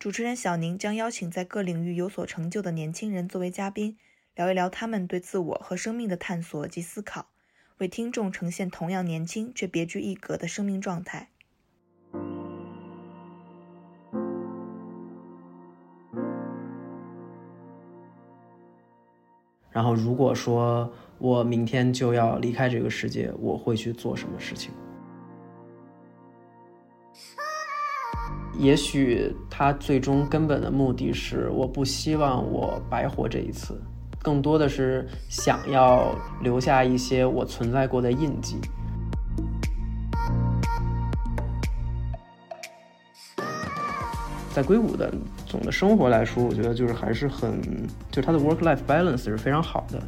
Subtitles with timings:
[0.00, 3.98] 主持人小宁将邀请在各领域有所成就的年轻人作为嘉宾，
[4.34, 7.26] 聊一聊他们对自我和生命的探索及思考，
[7.76, 11.28] 为听众呈现同样年轻却别具一格的生命状态。
[19.70, 24.72] 然后，如果说我明天就要离开这个世界，我会去做什么事情？
[28.58, 33.80] 也许他最终根本的目的是，我不希望我白活这一次，
[34.22, 38.56] 更多的是想要留下一些我存在过的印记。
[44.52, 45.10] 在硅谷的
[45.46, 47.62] 总的生活来说，我觉得就是还是很，
[48.10, 50.02] 就是他的 work-life balance 是非常好的。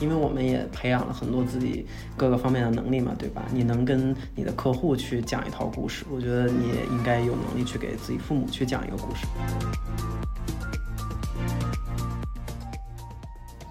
[0.00, 3.44] 因为我们也培养了很多自己各个方面的能力嘛，对吧？
[3.52, 9.26] 你能跟你的客户去讲一套故事，我觉得你也应该有能力去给自己父母去讲一个故事。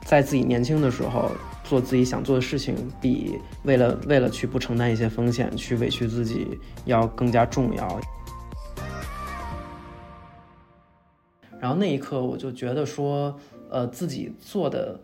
[0.06, 1.32] 在自己年轻的时候
[1.64, 8.00] 做自己想做的事情，比为了为了去不承担一些风险去委屈自己要更加重要。
[11.60, 13.36] 然后那一刻，我就觉得说，
[13.70, 15.00] 呃，自己做的。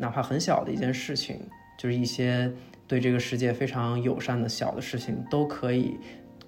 [0.00, 1.40] 哪怕很小的一件事情，
[1.76, 2.48] 就是一些
[2.86, 5.98] 对这个世界非常友善的小的事情，都可以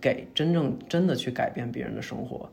[0.00, 2.48] 给真正真的去改变别人的生活。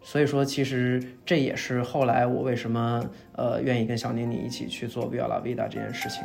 [0.00, 6.22] 所以说，其实这也是后来我为什么呃愿意跟小宁你一起去做 Viva La Vida 这件事情。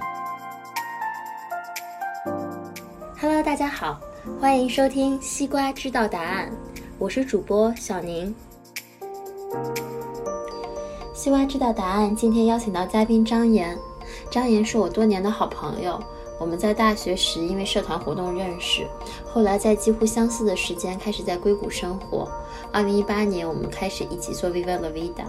[3.19, 3.99] Hello，大家好，
[4.39, 6.49] 欢迎收听西瓜知道答案，
[6.97, 8.33] 我是主播小宁。
[11.13, 13.77] 西瓜知道答案，今天邀请到嘉宾张岩。
[14.33, 16.01] 张岩是我多年的好朋友，
[16.39, 18.87] 我们在大学时因为社团活动认识，
[19.23, 22.27] 后来在几乎相似的时间开始在硅谷生活。
[22.71, 25.25] 二零一八年，我们开始一起做 Viva La Vida。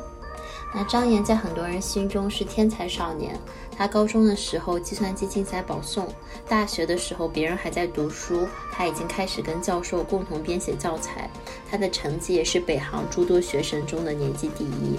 [0.75, 3.39] 那张岩在很多人心中是天才少年，
[3.77, 6.09] 他高中的时候计算机竞赛保送，
[6.49, 11.29] 大学的时候别人还在读书，他已经开始跟教授共同编写教材，
[11.71, 14.99] 他的成绩也是北航诸多学生中的年级第一。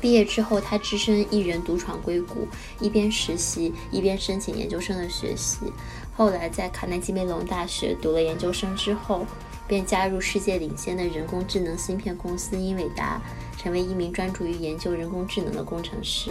[0.00, 2.48] 毕业之后，他只身一人独闯硅谷，
[2.80, 5.58] 一边实习一边申请研究生的学习。
[6.16, 9.26] 后来在卡耐基梅隆大学读了研究生之后，
[9.68, 13.20] 便加入世界领先的人工智能芯片公司英伟达，
[13.56, 16.30] 成为一名专注于研究人工智能的工程师。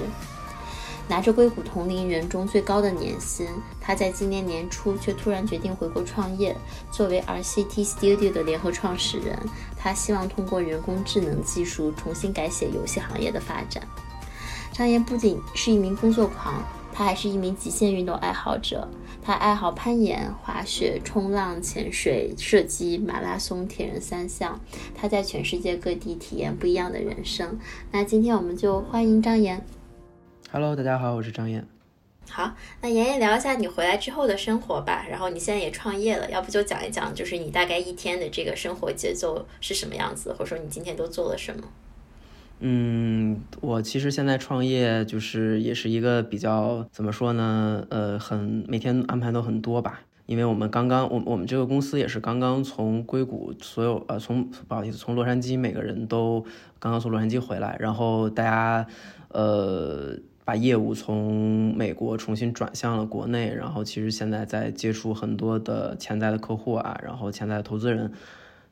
[1.09, 3.47] 拿着硅谷同龄人中最高的年薪，
[3.81, 6.55] 他在今年年初却突然决定回国创业。
[6.91, 9.35] 作为 RCT Studio 的联合创始人，
[9.75, 13.81] 他希望通过人工智能技术重新改写游戏行业的发展。
[14.71, 18.87] 张岩不仅是一名工作狂，他还是一名极限运动爱好者。
[19.21, 24.59] 他爱好攀岩、滑雪、冲浪、潜水、射击、马拉松、铁人三项。
[24.95, 27.59] 他在全世界各地体验不一样的人生。
[27.91, 29.65] 那今天我们就欢迎张岩。
[30.51, 31.63] Hello，大家好，我是张燕。
[32.27, 35.05] 好，那妍妍聊一下你回来之后的生活吧。
[35.07, 41.61] 然后你现在也创业了，要不就讲一讲，就是你大概一天的这个生活节奏是什么样子，或者说你今天都做了什么？
[42.61, 47.85] 嗯，我其实现在创业就是也是一个比较怎么说呢？
[47.91, 56.43] 呃，很每天安排都很多吧，因为我们刚刚我我们这个公司也是刚刚从硅谷所有呃从不好意思从洛杉矶每个人都
[56.79, 58.87] 刚刚从洛杉矶回来，然后大家
[59.27, 60.17] 呃。
[60.49, 68.11] 把业务从美国重新转向了国内，然后其实现在在接触很多的潜在的客户啊，然后潜在的投资人，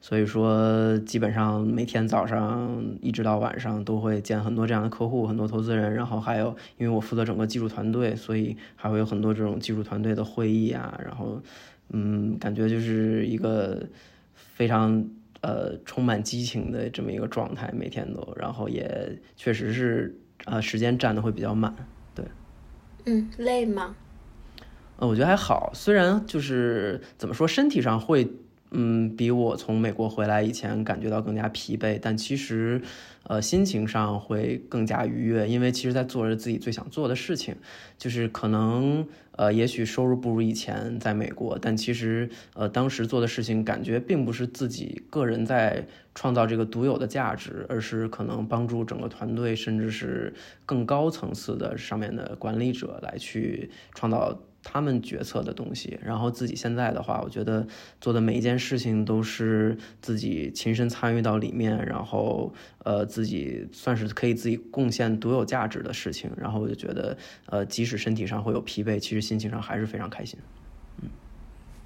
[0.01, 6.47] 所以说基本上每天早上一直到晚上都会见很多这样的客户，很多投资人，然后还有
[6.79, 11.39] 因为我负责整个技术团队，所以还会有很多这种技术团队的会议啊，然后
[11.89, 13.87] 嗯，感觉就是一个
[14.33, 15.07] 非常
[15.41, 20.19] 呃充满激情的这么一个状态，每天都，然后也确实是。
[20.47, 21.75] 啊，时间占的会比较满，
[22.15, 22.25] 对。
[23.05, 23.95] 嗯，累吗？
[24.97, 28.27] 呃，我觉得还好，虽然就是怎么说，身体上会
[28.71, 32.81] 嗯，比我从美国回来以前感觉到更加疲惫，但其实，
[33.23, 37.55] 呃，心情上会更加愉悦，因为其实在做着自己最想做的事情，
[37.97, 50.33] 就是可能，呃，也许收入不如以前在美国，但其实，呃，当时做的事情感觉并不是自己个人在创造这个独有的价值，而是可能帮助整个团队，甚至是
[50.65, 54.37] 更高层次的上面的管理者来去创造。
[54.69, 57.65] 他们决策的东西，然后自己现在的话，我觉得
[58.01, 62.53] 做的每一件事情都是自己亲身参与到里面，然后
[62.83, 70.37] 呃自己算是可以自己贡献独有价值的事情，然后我就觉得呃即使身体上会有疲惫，其实心情上还是非常开心。
[71.01, 71.09] 嗯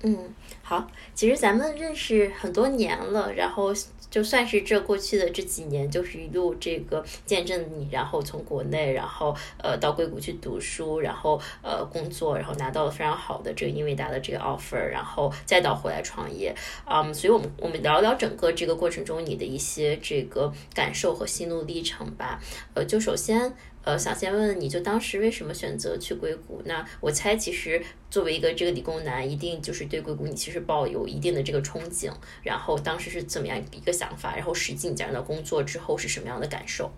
[0.04, 0.18] 嗯，
[0.64, 3.72] 好，其实咱们认识很多年了，然后。
[4.12, 16.54] 就算是这过去的这几年，就是一路这个见证你，然后从国内，然后呃到硅谷去读书，然后呃工作，然后拿到了非常好的这个英伟达的这个 offer，然后再到回来创业，
[16.86, 22.40] 嗯，所以我们我们聊聊整个这个过程中你的一些这个感受和心路历程吧。
[22.76, 23.56] 呃，就首先。
[23.84, 26.62] 呃，想先问问你，就当时为什么选择去硅谷？
[26.66, 32.12] 那我猜，其实作为一个这个理工男，一定就是对硅谷你其实抱有一定的这个憧憬。
[32.44, 34.36] 然后当时是怎么样一个想法？
[34.36, 36.92] 然后实际你加入到工作之后是什么样的感受？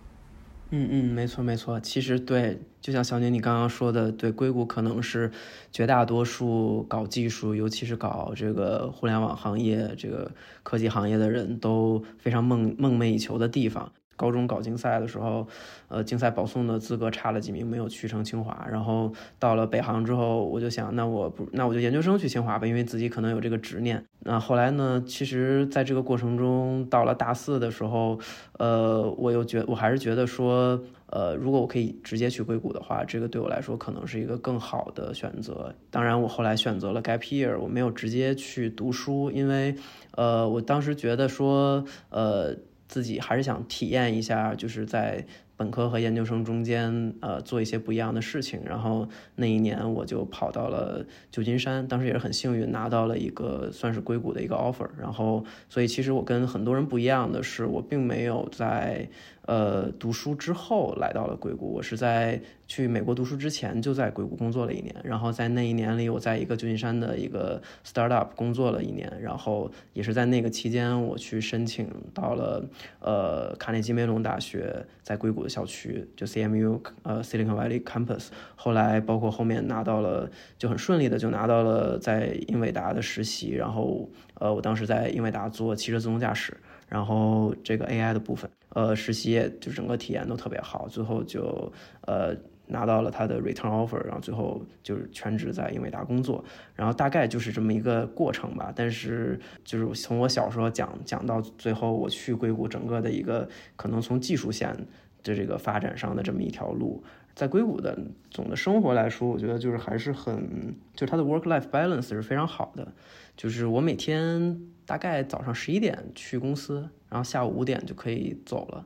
[0.72, 1.80] 嗯嗯，没错没错。
[1.80, 5.32] 其实对，就像小宁你刚刚说的，对硅谷可能是
[5.72, 10.32] 绝大多数搞技术，尤其是搞这个互联网行业、这个
[10.64, 13.94] 科技行业的人都非常梦梦寐以求的地方。
[14.16, 15.48] 高中搞竞赛的时候，
[15.88, 18.66] 呃，竞赛保送的资格差了几名，没有去成清华。
[18.70, 24.04] 然后到了北航之后，我就想，那我不，那我就研究生去清华吧，因为自己可能有这个执念。
[24.20, 28.18] 那后来呢，其实在这个过程中，到了大四的时候，
[28.60, 35.74] 呃，我又觉，我还是觉得说，呃，如果我可以直接去硅谷的话，这个对我来说可能是一个更好的选择。
[35.90, 39.76] 当然，我后来选择了 gap year，我没有直接去读书，因为，
[40.12, 42.56] 呃，我当时觉得说，呃。
[42.88, 45.26] 自己还是想体验一下，就是在
[45.56, 48.62] 本科和研究生中间，呃，做一些不一样的事情。
[48.66, 54.88] 然后那一年我就跑到了旧金山，当时也是很幸运拿到了一个算是硅谷的一个 offer。
[55.00, 59.10] 然后，所以其实我跟很多人不一样的是，我并没有在。
[59.46, 61.74] 呃，读书之后来到了硅谷。
[61.74, 72.64] 我是在去美国读书之前就在硅谷工作了一年，然后在那一年里，我在一个旧金山的一个 startup 工作了一年，然后也是在那个期间，我去申请到了
[73.02, 78.30] 呃卡内基梅隆大学在硅谷的校区，就 CMU 呃 Silicon Valley Campus。
[78.56, 86.56] 后来包括后面拿到了，就很顺利的就拿到了在英伟达的实习，然后呃我当时在英伟达做汽车自动驾驶。
[86.90, 91.72] 然后这个 AI 的部分，呃，实习就整个体验都特别好，最后就
[92.02, 92.36] 呃
[92.66, 96.44] 拿到了他的 return offer，然后最后就是全职在英伟达工作，
[96.74, 98.74] 然后大概就是这么一个过程吧。
[98.76, 104.76] 但是就是从我小时候讲讲到最后我去硅谷，整个的一个可能从技术线
[105.22, 107.04] 的这个发展上的这么一条路，
[107.36, 107.96] 在硅谷的
[108.32, 112.92] 总的生活来说，我觉得就是还是很，就是它的 work life balance 是非常好的，
[113.38, 114.60] 就是我每天。
[114.86, 118.84] 大概早上十一点去公司，然后下午五点就可以走了，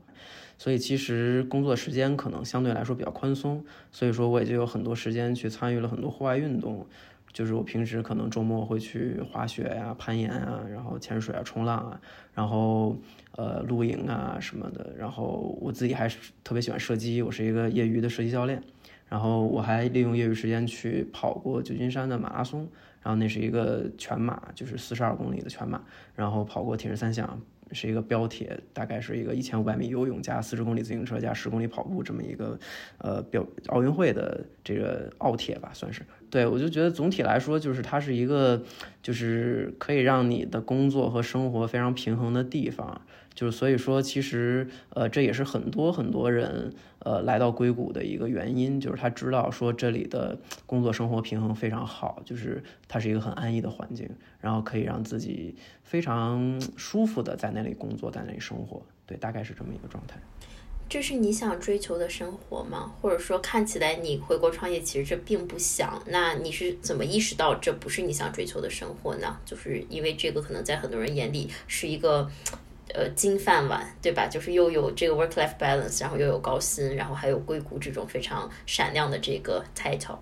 [0.58, 6.86] 所以其实工作时间可能相对来说比较宽松，所以说我也就有很多时间去参与了很多户外运动，
[7.32, 12.02] 就是我平时可能周末会去滑雪呀、攀岩啊，然后潜水啊、冲浪啊，
[12.34, 12.98] 然后
[13.38, 18.62] 呃露营啊什么的，然后我自己还是特别喜欢射击，我是一个业余的射击教练，
[19.08, 22.68] 然后我还利用业余时间去跑过旧金山的马拉松。
[23.04, 25.82] 然后那是一个全马，就是四十二公里的全马，
[26.14, 27.40] 然后跑过铁人三项，
[27.72, 32.60] 是一个标铁，大概是一个一千五百米游泳加四十公里自行车加十公里跑步这么一个，
[32.98, 36.02] 呃，标奥运会的这个奥铁吧，算是。
[36.30, 38.62] 对我就觉得总体来说，就是它是一个，
[39.02, 43.02] 就是可以让你的工作和生活非常平衡的地方。
[43.38, 54.10] 就是所以说，其实呃，这也是很多很多人呃来到硅谷的一个原因，就是他知道说这里的工作生活平衡非常好，就是它是一个很安逸的环境，
[54.42, 58.82] 然后可以让自己非常舒服的在那里工作，在那里生活。
[59.06, 60.20] 对，大概是这么一个状态。
[60.90, 62.92] 这是你想追求的生活吗？
[63.00, 66.02] 或者说看起来你回国创业，其实这并不想。
[66.08, 69.38] 那你是怎么意识到这不是你想追求的生活呢？
[69.46, 72.28] 就是因为这个可能在很多人眼里是一个。
[72.94, 74.28] 呃，金饭碗，对吧？
[74.28, 80.18] 就是又有这个 work-life balance，然后又有高薪，然后还有硅谷这种非常闪亮的这个 title。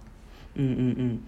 [0.56, 1.20] 嗯嗯嗯，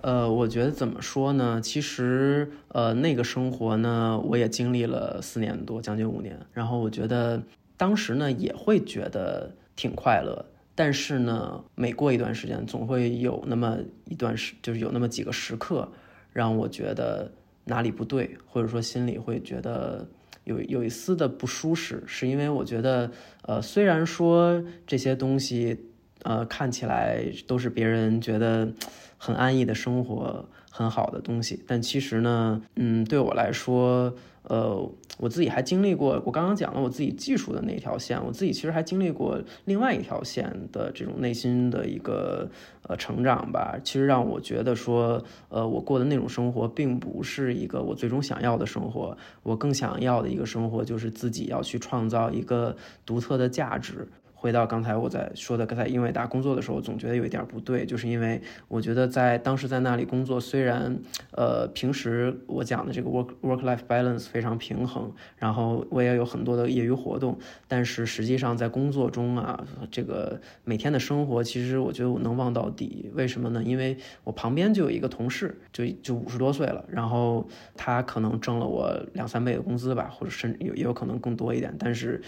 [0.00, 1.60] 呃，我觉得怎么说呢？
[1.60, 6.38] 其实，呃，那个生活呢，我也经历了四年多，将近五年。
[6.52, 7.42] 然后我觉得
[7.76, 10.46] 当时呢，也会觉得挺快乐。
[10.74, 15.90] 但是呢，每过一段时间，总会有那么一段时，就是有那么几个时刻，
[16.32, 17.30] 让我觉得。
[17.68, 20.06] 哪里不对，或者说心里会觉得
[20.46, 23.12] 有有一丝的不舒适，是因为我觉得，
[23.42, 25.78] 呃，虽然说这些东西，
[26.22, 28.72] 呃，看起来都是别人觉得
[29.18, 30.48] 很安逸的生活。
[30.68, 34.76] 很好的东西，但其实呢，嗯，对我来说，呃，
[35.16, 42.50] 我自己还经历过，我刚刚讲了我自己技术的那条线，我自己其实还经历过另外一条线的这种内心的一个
[42.88, 43.76] 呃成长吧。
[43.84, 54.06] 其实让我觉得说，呃，我过的那种生活并不是一个我最终想要的生活，我更想要的一个生活就是自己要去创造一个独特的价值。
[54.38, 60.96] 回到刚才我在说的，刚才英伟达工作的时候，总觉得有一点不对，就是因为我觉得在当时在那里工作，虽然
[61.32, 73.10] 呃平时我讲的这个 work work life balance 非常平衡，然后我也有很多的业余活动，但是实际上在工作中啊，这个每天的生活，其实我觉得我能忘到底。
[73.14, 73.62] 为什么呢？
[73.64, 82.20] 因为我旁边就有一个同事，就就五十多岁了，然后他可能挣了我两三倍的工资吧，或者甚至有也有可能更多一点，但是。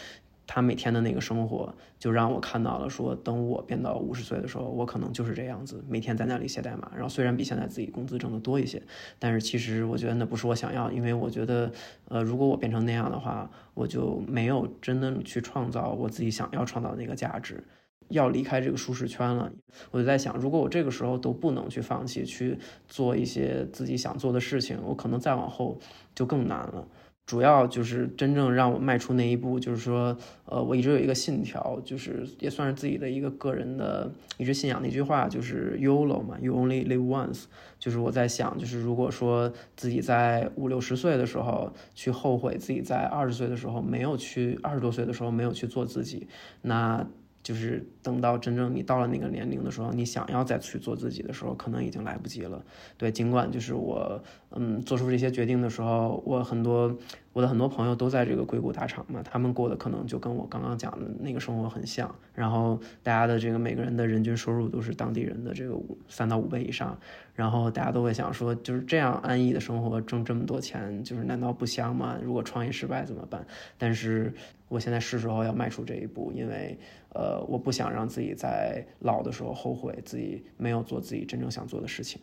[0.48, 6.90] 他每天的那个生活，就让我看到了，说等我变到五十岁的时候，我可能就是这样子，每天在那里写代码。
[6.94, 8.82] 然后虽然比现在自己工资挣得多一些，
[9.18, 11.70] 但是其实我觉得那不是我想要，因为我觉得，
[12.08, 17.62] 呃，如果我变成那样的话，我就没有真的去创造我自己想要创造的那个价值，
[18.08, 19.52] 要离开这个舒适圈了。
[19.90, 25.78] 我就在想，如果我这个时候都不能去放弃去做一些自己想做的事情，我可能再往后
[26.14, 26.88] 就更难了。
[27.28, 30.16] 主要就是真正让我迈出那一步，就是说，
[30.46, 37.44] 呃，我一直有一个信条，就是也算是自己的一个个人的一直信仰的一句话，就是 YOLO 嘛，You only live once。
[37.78, 46.26] 就是我在想，就是如果说自己在五六十岁的时候去后悔自己在二十岁的时候没有去二十多岁的时候没有去做自己，
[46.62, 47.06] 那。
[47.40, 52.62] 就是等到真正你到了那个年龄的时候，你想要再去做自己的时候，可能已经来不及了。
[52.98, 56.96] 对，尽管就是我，嗯，做出这些决定的时候，我很多
[57.32, 62.14] 我的很多朋友都在这个硅谷大厂嘛，他们过的可能就跟我刚刚讲的那个生活很像。
[62.34, 66.98] 然后大家的这个每个人的人均收入都是当地人的这个五三到五倍以上。
[67.34, 72.18] 然后大家都会想说，就是这样安逸的生活，挣这么多钱，就是难道不香吗？
[72.22, 73.46] 如果创业失败怎么办？
[73.76, 74.32] 但是
[74.68, 76.78] 我现在是时候要迈出这一步，因为。
[77.14, 82.20] 呃，我不想让自己在老的时候后悔自己没有做自己真正想做的事情，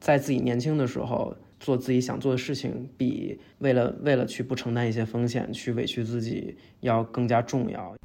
[0.00, 7.96] 在自己年轻的时候做自己想做的事情，比为了为了去不承担一些风险去委屈自己要更加重要。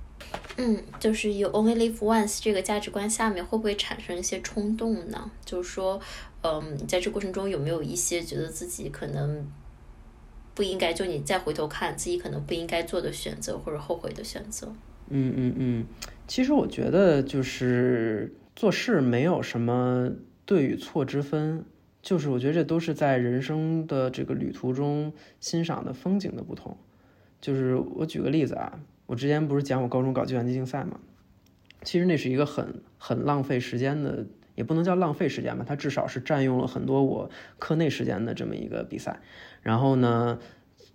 [0.55, 5.29] 嗯，就是 “you only live once 这个价值观下面会不会产生一些冲动呢？
[5.43, 5.99] 就是说，
[6.41, 9.45] 嗯，在这过程中有没有一些觉得自己可能
[10.55, 14.71] 不应该，就你再回头看自己可能不应该做的选择或者后悔的选择？
[15.09, 15.85] 嗯嗯嗯。
[16.27, 20.09] 其实我觉得就是做事没有什么
[20.45, 21.65] 对与错之分，
[22.01, 26.77] 就是我觉得这都是在人生的这个旅途中欣赏的风景的不同。
[27.41, 30.99] 就是我举个例子啊，我之前不是讲我高中搞计算机竞赛嘛，
[31.83, 34.25] 其实那是一个很很浪费时间的，
[34.55, 39.21] 也不能叫浪费时间吧，它至少是占用了很多我课内时间的这么一个比赛。
[39.61, 40.39] 然后呢？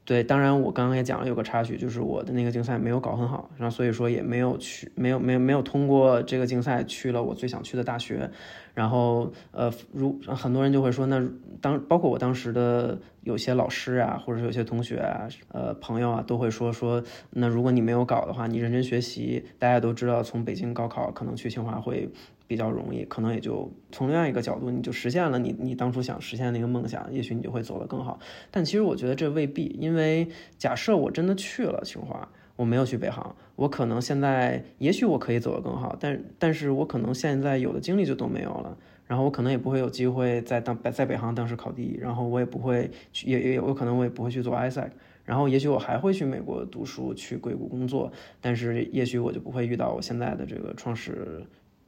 [0.07, 8.31] 对，当然我刚刚也讲了有个插曲，就是我的那个竞赛没有搞很好，然后所以说也没有去，没有没有没有通过这个竞赛去了我最想去的大学，
[8.75, 11.27] 然后呃，如很多人就会说，那
[11.63, 22.11] 当包括我当时的有些老师啊，或者有些同学啊，呃朋友啊，都会说说，那如果你没有搞的话，你认真学习，大家都知道从北京高考可能去清华会。
[22.47, 28.19] 比较容易，可能也就从另外一个角度，你就实现了你你当初想实现的那个梦想，也许你就会走得更好。
[28.51, 44.91] 但其实我觉得这未必，因为假设我真的去了清华，我没有去北航，我可能现在也许我可以走得更好，但但是我可能现在有的精力就都没有了，然后我可能也不会有机会在当在北航当时考第一，然后我也不会去，也也有可能我也不会去做 ISAC，
[45.25, 51.43] 然后也许我还会去美国读书，去硅谷工作，但是也许我就不会遇到我现在的这个创始。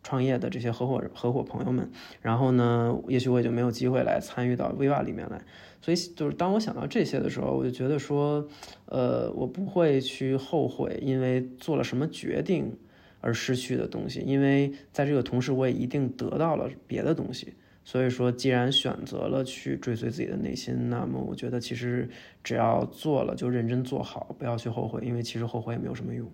[0.07, 1.91] 创业的这些合伙合伙朋友们，
[2.23, 5.43] 然后呢，也许我也就没有机会来参与到 Viva 里面来，
[5.83, 8.47] 所以就是当我想到这些的时候，我就觉得说，
[8.85, 12.73] 呃，我不会去后悔，因为做了什么决定
[13.21, 17.55] 而失去的东西，因为在这个同时，我也一定得到了别的东西。
[17.83, 22.09] 所以说，既然选择了去追随自己的内心，那么我觉得其实
[22.45, 26.31] 只要做了就认真做好，不要去后悔，因为其实后悔也没有什么用。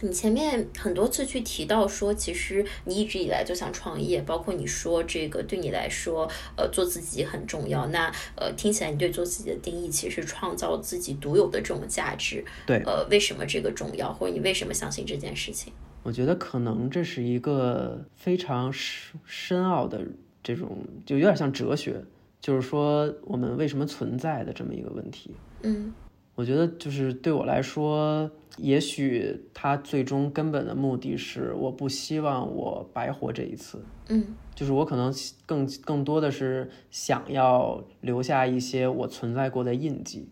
[0.00, 7.86] 你前面很多次去提到说，其实你一直以来就想创业，包括你说这个对你来说，呃，做自己很重要。
[7.86, 12.44] 那呃，听起来你对做自己的定义其实是创造自己独有的这种价值。
[12.66, 15.72] 对，呃，为什么这个重要，或者你为什么相信这件事情？
[16.02, 20.02] 我觉得可能这是一个非常深深奥的
[20.42, 22.04] 这种，就有点像哲学。
[22.40, 25.30] 就是说我们为什么存在的这么一个问题。
[25.62, 25.94] 嗯，
[26.34, 33.84] 我觉得就是对我来说，也许他最终根本的目的是，我不希望我白活这一次。
[34.08, 34.24] 嗯，
[34.54, 35.14] 就是我可能
[35.46, 40.28] 更更多的是想要留下一些我存在过的印记。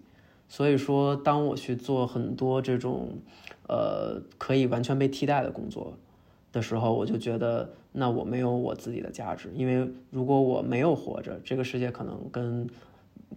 [0.49, 3.17] 所以说，当我去做很多这种，
[3.69, 5.97] 呃，可以完全被替代的工作
[6.53, 9.51] 的时候，我就觉得，那我没有我自己的价值。
[9.55, 12.69] 因为如果我没有活着，这个世界可能跟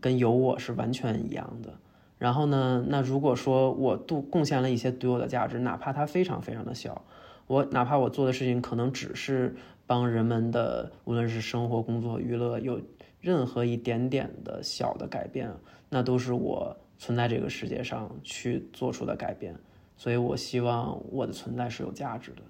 [0.02, 1.74] 跟有我是完全一样的。
[2.18, 7.04] 然后呢，那如果说我度贡献了一些独有的价值，哪怕它非常非常的小，
[7.48, 9.56] 我哪怕我做的事情可能只是
[9.86, 12.82] 帮人们的，无论是生活、工作、娱乐，有
[13.22, 15.52] 任何一点点的小的改变，
[15.90, 16.76] 那都是我。
[16.98, 19.54] 存在这个世界上去做出的改变，
[19.98, 22.42] 所以我希望我的存在是有价值的，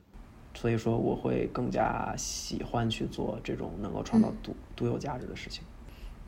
[0.53, 5.63] 所以说我会更加喜欢去做这种能够创造独独有价值的事情。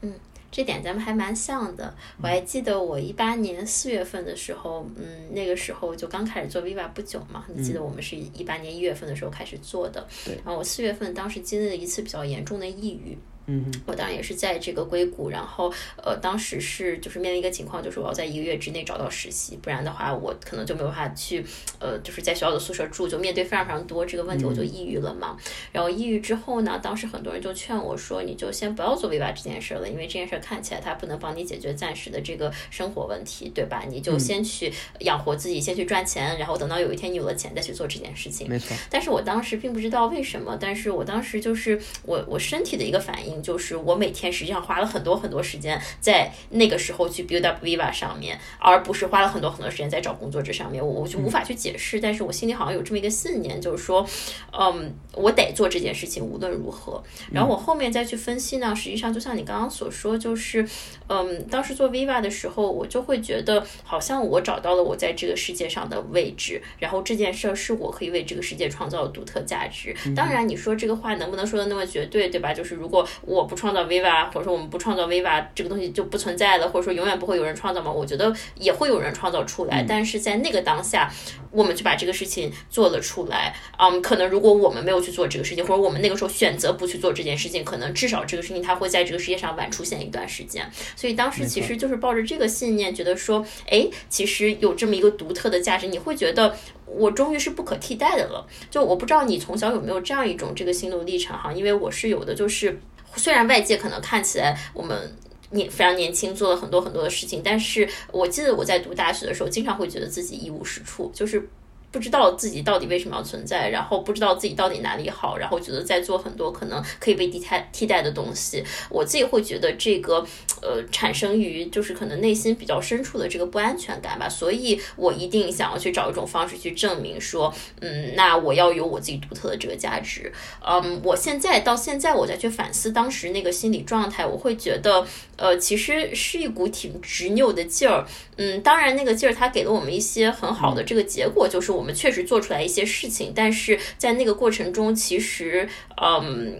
[0.02, 0.12] 嗯，
[0.50, 1.94] 这点咱们还蛮像的。
[2.22, 7.46] 我还记得我一八年四月份的时候，嗯，那个时候就刚开始做 Viva 不久嘛。
[7.48, 10.36] 你记得我们是一八年一月份的时候开始做的，对。
[10.36, 13.18] 然后我四月份当时经历了一次比较严重的抑郁。
[13.48, 15.74] 嗯，我当然也是在这个硅谷，然后
[16.04, 21.44] 呃，当时是就是面临一个情况，就是我要在一个月之内找到实习，不然的话我可能就没有办法去
[21.80, 25.38] 呃，就是在学校的宿舍住，就面对非常非常多这个问题，我就抑郁了嘛。
[25.72, 33.86] 然后抑郁之后呢，当时很多人就劝我说，你就先不要做 V 八这件事了，因为这件事看起来它不能帮你解决暂时的这个生活问题，对吧？
[33.88, 38.50] 你就先去养活自己，先去赚钱，然后等到有一天你有了钱再去做这件事情。
[38.50, 38.76] 没错。
[38.90, 43.37] 但是我当时并不知道为什么，但是我当时就是我我身体的一个反应。
[43.42, 50.86] 就是我每天实际上花了很多很多时间在那个时候去 build up Viva 上面，而不是花了很多很多时间在找工作这上面。
[50.86, 54.08] 我我就无法去解释，但是我心里好像有这么一个信念，就是说，
[54.52, 57.04] 嗯，我得做这件事情，无论如何。
[57.32, 60.68] 然后我后面再去分析呢，实际上就像你刚刚所说，就是，
[61.08, 69.96] 嗯，当时做 Viva 的时候，我就会觉得好像我找到了我在这个世界上的位置，然后这件事儿是我可以为这个世界创造的独特价值。
[70.16, 72.54] 当然，你说这个话能不能说的那么绝对，对吧？
[72.54, 77.92] 就是如果我不创造 Viva，或者说我们不创造 Viva，这个东西就不存在了，或者说永远不会有人创造吗？
[77.92, 81.12] 我觉得也会有人创造出来，但是在那个当下，
[81.52, 83.54] 我们就把这个事情做了出来。
[83.78, 90.66] 嗯，可能如果我们没有去做这个事情，或者我们那个时候选择不去做这件事情，可能至少这个事情它会在这个世界上晚出现一段时间。
[90.96, 98.48] 所以当时其实就是抱着这个信念，觉得说，哎，其实有这么一个独特的价值，你会觉得我终于是不可替代的了。
[98.72, 102.80] 就我不知道你从小有没有这样一种这个心路历程哈，因为我是有的，就是。
[103.18, 105.14] 虽然外界可能看起来我们
[105.50, 111.50] 年非常年轻，做了很多很多的事情，但是我记得我在读大学的时候，经常会觉得自己一无是处，就是。
[111.92, 118.64] 不知道自己到底为什么要存在，然后不知道自己到底哪里好，然后觉得在做很多可能可以被替代替代的东西。
[118.90, 120.26] 我自己会觉得这个，
[120.62, 124.28] 呃，产生于就是可能内心比较深处的这个不安全感吧。
[124.28, 130.32] 所以我一定想要去找一种方式去证明说，嗯，那我要有我自己独特的这个价值。
[130.64, 138.06] 嗯，我现在到现在我再去反思当时那个心理状态，我会觉得，呃，其实是一股挺执拗的劲儿。
[138.38, 145.68] 嗯，当然那个劲儿它给了我们一些很好的这个结果，就是我们确实做出来一些事情，但是在那个过程中，其实，
[146.02, 146.60] 嗯，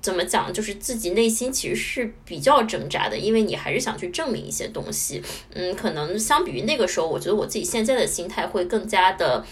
[0.00, 5.22] 怎么讲，就是自己内心其实是比较挣扎的，因为你还是想去证明一些东西。
[5.54, 9.44] 嗯，可能相比于那个时候，我觉得我自己现在的心态会更加的，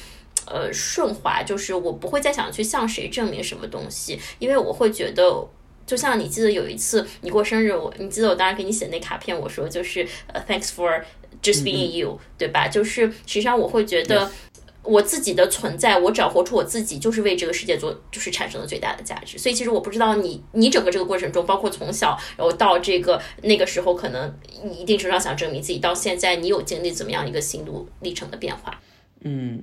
[0.47, 5.49] 呃，顺滑，就是我不会再想去向谁证明什么东西，因为我会觉得。
[5.87, 11.03] 就像你记得有一次你过生日，我你记得我当时给你写那卡片，我说就是呃，thanks for
[11.41, 12.67] just being you，对吧？
[12.69, 14.29] 就是实际上我会觉得
[14.83, 19.39] 我自己的存在，我只要活出我自己，就是为这个世界做，就是产生了最大的价值。
[19.39, 28.81] 所以其实我不知道你你整个这个过程中，包括从小然后到这个那个时候，可能你一定程度上想证明自己，到现在你有经历怎么样一个心路历程的变化？
[29.23, 29.63] 嗯，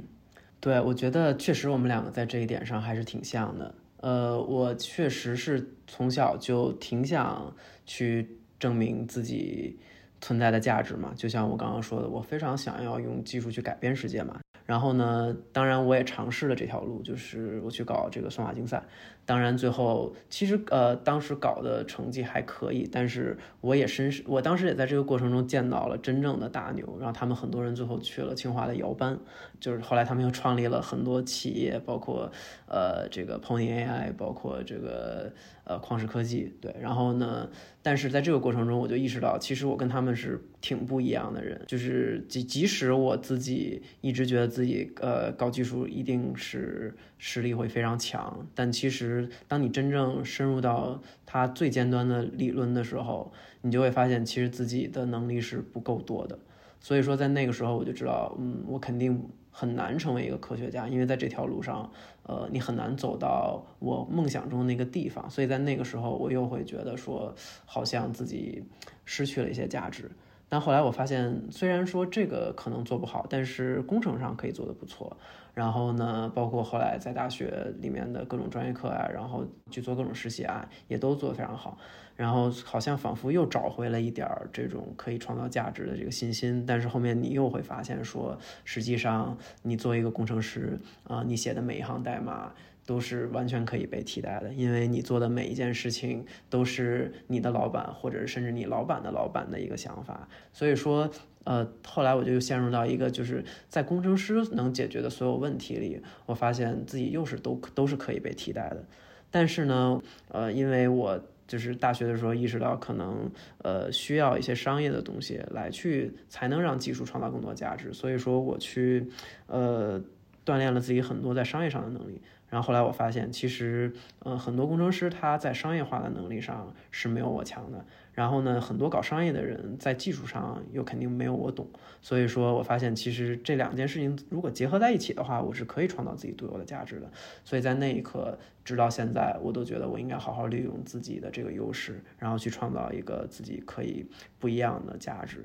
[0.59, 3.75] 对，我觉得确实我们两个在这一点上还是挺像的。
[4.03, 9.79] 呃，我确实是从小就挺想去证明自己
[10.19, 14.41] 存在的价值嘛，就像我刚刚说的，我非常想要用技术去改变世界嘛。
[14.65, 18.81] 然后呢，当然我也尝试了这条路，就是我去搞这个算法竞赛。
[19.25, 29.17] 当然，最后其实呃，当时搞的成绩还可以，但是我也深我当时也在这个过程中见到了真正的大牛，然后他们很多人最后去了清华的摇班，
[29.63, 32.31] 就是后来他们又创立了很多企业，包括
[32.67, 37.49] 呃这个 Pony AI，包括这个呃旷视科技，对，然后呢，
[37.81, 44.43] 但是在这个过程中，我就意识到，其实我跟他们是挺不一样的人，就是即即使我自己一直觉得。
[44.53, 56.37] 自己呃高技术一定是实力会非常强，但其实当你真正深入到它最尖端的理论的时候，你就会发现其实自己的能力是不够多的。
[56.79, 61.89] 所以说在那个时候我就知道，嗯，我肯定很难成为一个科学家，因为在这条路上，
[62.23, 65.29] 呃，你很难走到我梦想中的那个地方。
[65.29, 67.33] 所以在那个时候我又会觉得说，
[67.65, 68.63] 好像自己
[69.05, 70.09] 失去了一些价值。
[70.49, 75.15] 但后来我发现，虽然说这个可能做不好，但是工程上可以做得不错。
[75.53, 81.77] 然后呢，包括后来在大学里面的各种专业课啊，然后去做各种实习啊，也都做得非常好。
[82.15, 86.65] 然后好像仿佛又找回了一点儿这种可以创造价值的这个信心。
[86.65, 92.51] 但是后面你又会发现说，实际上你作为一个工程师啊，你写的每一行代码。
[92.85, 100.27] 都是完全可以被替代的，因为你做的每一件事情都是你的老板或者甚至你老板的老板的一个想法。
[100.51, 101.09] 所以说，
[101.45, 108.83] 呃，后来我就陷入到一个就是在工程师能解决的所有问题里，我发现自己又是都都是可以被替代的。
[109.31, 111.17] 但是呢，呃，因为我
[111.53, 119.07] 就是大学的时候意识到可能呃需要一些商业的东西来去才能让技术创造更多价值，所以说我去
[119.45, 120.01] 呃
[120.43, 122.19] 锻炼了自己很多在商业上的能力。
[122.49, 127.85] 然后后来我发现，其实，呃，很多工程师他在商业化的能力上是没有我强的。
[128.13, 131.67] 然后呢，很多搞商业的人在技术上又肯定没有我懂。
[132.01, 137.11] 所以说我发现，其实这两件事情如果结合在一起的话，我是可以创造自己独有的价值的。
[137.43, 144.05] 所以在那一刻，直到现在，我都觉得我应该好好利用自己的这个优势，然后去创造一个自己可以
[144.37, 145.43] 不一样的价值。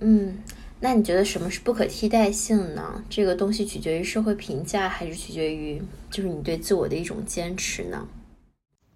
[0.00, 0.38] 嗯，
[0.80, 3.04] 那你觉得什么是不可替代性呢？
[3.08, 8.08] 这个东西取决于社会评价，还是取决于就是你对自我的一种坚持呢？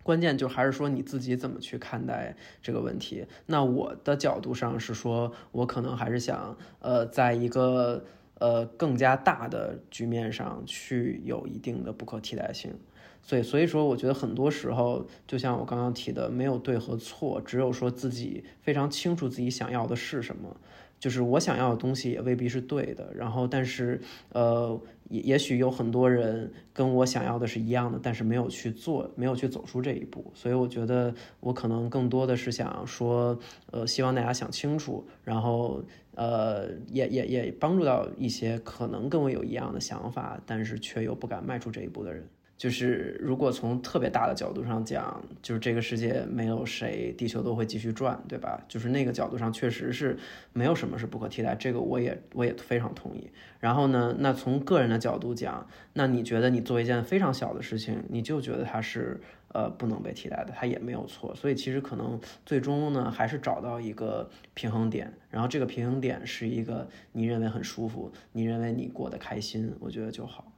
[0.07, 3.27] 关键就还是说你自己怎么去看待这个问题。
[3.47, 8.05] 那我的角度上是说，我可能还是想，呃，在一个
[8.38, 12.73] 呃更加大的局面上去有一定的不可替代性。
[13.21, 20.57] 所以，所以说，我觉得很多时候，就像我刚刚提的，没有对和错，只有说自己非常清楚自己想要的是什么。
[20.98, 33.38] 就是我想要的东西也未必是对的，然后但是呃也也许有很多人跟我想要的是一样的，但是没有去做，没有去走出这一步，所以我觉得我可能更多的是想说，
[33.70, 42.26] 呃，希望大家想清楚，然后呃也也也帮助到一些可能跟我有一样的想法，但是却又不敢迈出这一步的人。
[42.57, 48.64] 就是如果从特别大的角度上讲，就是这个世界没有谁，地球都会继续转，对吧？
[48.66, 50.16] 就是那个角度上确实是
[50.55, 53.31] 没有什么是不可替代，这个我也我也非常同意。
[53.61, 61.35] 然后呢，那从个人的角度讲，那你觉得你做一件非常小的事情，你就觉得它是呃不能被替代的，它也没有错。
[61.35, 70.51] 所以其实可能最终呢，还是找到一个平衡点，然后这个平衡点是一个你认为很舒服，你认为你过得开心，我觉得就好。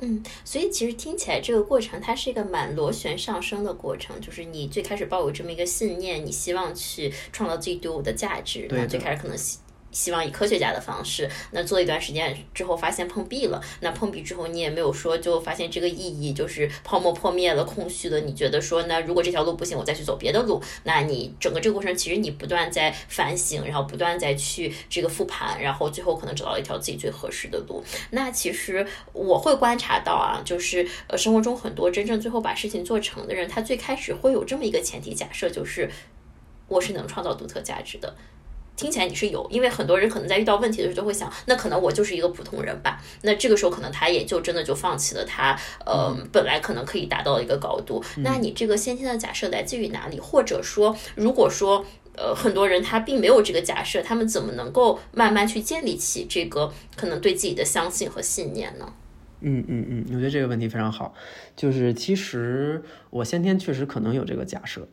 [0.00, 9.36] 嗯，所以其实听起来这个过程它是一个蛮螺旋上升的过程，就是你最开始抱有这么一个信念，你希望去创造自己独有的价值，那最开始可能。
[9.92, 18.20] 希望以科学家的方式，那做一段时间之后发现碰壁了，那碰壁之后你也没有说就发现这个意义就是泡沫破灭了，空虚的。
[18.20, 20.62] 你觉得说那如果这条路不行，我再去走别的路。
[20.84, 27.82] 那你整个这个过程其实你不断在反省，然后不断在去这个复盘，然后最后可能找到一条自己最合适的路。
[28.10, 35.90] 那其实我会观察到啊，就是呃生活中很多真正最后把事情做成的人，他最开始会有这么一个前提假设，就是
[36.68, 38.14] 我是能创造独特价值的。
[38.80, 42.98] 听起来你是有，因为很多人可能在遇到问题的时候就会想，那可能我就是一个普通人吧。
[43.20, 48.02] 那这个时候可能他也就真的就放弃了他呃本来可能可以达到的一个高度。
[48.24, 50.18] 那你这个先天的假设来自于哪里？
[50.18, 51.84] 或者说，如果说
[52.16, 58.90] 呃很多人他并没有这个假设，他们怎么能够慢慢去建立起这个可能对自己的相信和信念呢？
[59.42, 61.14] 嗯嗯嗯，我觉得这个问题非常好。
[61.54, 64.88] 就是其实我先天确实可能有这个假设。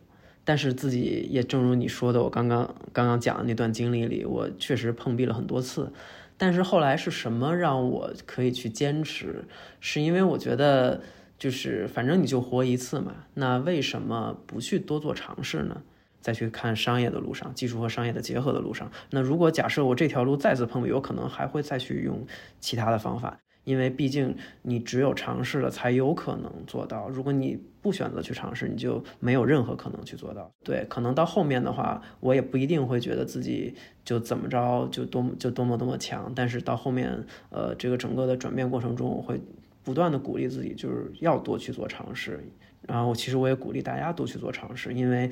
[0.48, 5.92] 但是自己也正如你说的，我刚刚刚刚讲的那段经历里，我确实碰壁了很多次。
[6.38, 9.44] 但是后来是什么让我可以去坚持？
[9.82, 11.02] 是因为我觉得，
[11.38, 15.82] 就是反正你就活一次嘛，那为什么不去多做尝试呢？
[16.22, 22.26] 再去看商业的路上，技术和商业的结合的路上，那如果假设我这条路再次碰壁，我可能还会再去用
[22.62, 23.38] 其他的方法。
[23.68, 27.10] 因为毕竟你只有尝试了，才有可能做到。
[27.10, 30.50] 如果你不选择去尝试，你就没有任何可能去做到。
[30.64, 33.76] 对，可能到后面的话，我也不一定会觉得自己
[34.06, 36.32] 就怎么着就多么就多么多么强。
[36.34, 39.38] 但是到后面，呃，这个整个的转变过程中，我会
[39.84, 42.42] 不断的鼓励自己，就是要多去做尝试。
[42.84, 45.30] 然后其实我也鼓励大家多去做尝试，因为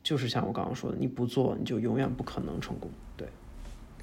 [0.00, 2.88] 就是像我刚刚说的，你不做，你就永远不可能成功。
[3.16, 3.26] 对。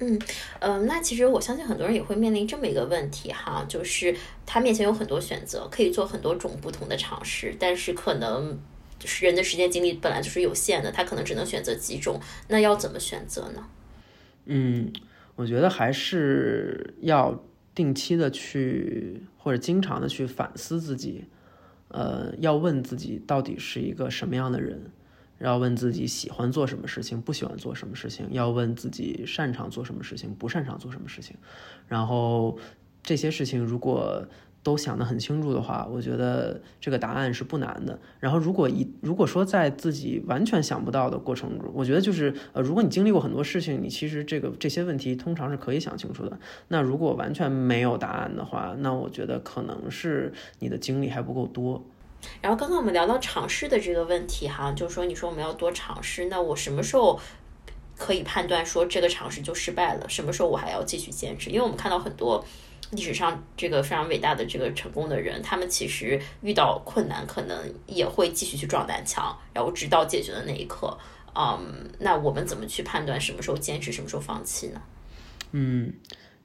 [0.04, 0.18] 嗯
[0.58, 4.12] 嗯，那其实我相信很多人也会面临这么一个问题哈，就是
[4.44, 8.58] 他面前有很多选择，可以做很多种不同的尝试，但是可能
[8.98, 13.64] 就是人的时间精力本来就是有限的，他可能只能选择几种，那要怎么选择呢？
[14.46, 14.92] 嗯，
[15.36, 17.40] 我觉得还是要
[17.72, 21.26] 定期的去或者经常的去反思自己，
[21.88, 24.90] 呃，要问自己到底是一个什么样的人。
[25.42, 31.36] 要问自己喜欢做什么事情，不喜欢做什么事情；要问自己擅长做什么事情，不擅长做什么事情。
[31.88, 32.56] 然后
[33.02, 34.24] 这些事情如果
[34.62, 37.98] 都想得很清楚的话，我觉得这个答案是不难的。
[38.20, 46.38] 然后如果一如果说在自己完全想不到的过程中，我觉得就是呃，如果你经历过很多事情，你其实这个这些问题通常是可以想清楚的。
[46.68, 51.84] 那如果完全没有答案的话，那我觉得可能是你的经历还不够多。
[52.40, 57.18] 然后刚刚我们聊到尝试的这个问题哈，就是说你说我们要多尝试，那我什么时候
[57.96, 60.08] 可以判断说这个尝试就失败了？
[60.08, 61.50] 什么时候我还要继续坚持？
[61.50, 62.44] 因为我们看到很多
[62.90, 67.56] 历史上这个非常伟大的这个成功的人，他们其实遇到困难可能
[67.86, 70.96] 也会继续去撞南墙，然后直到解决的那一刻。
[71.34, 74.82] 嗯，那我们怎么去判断什么时候坚持，什么时候放弃呢？
[75.52, 75.94] 嗯，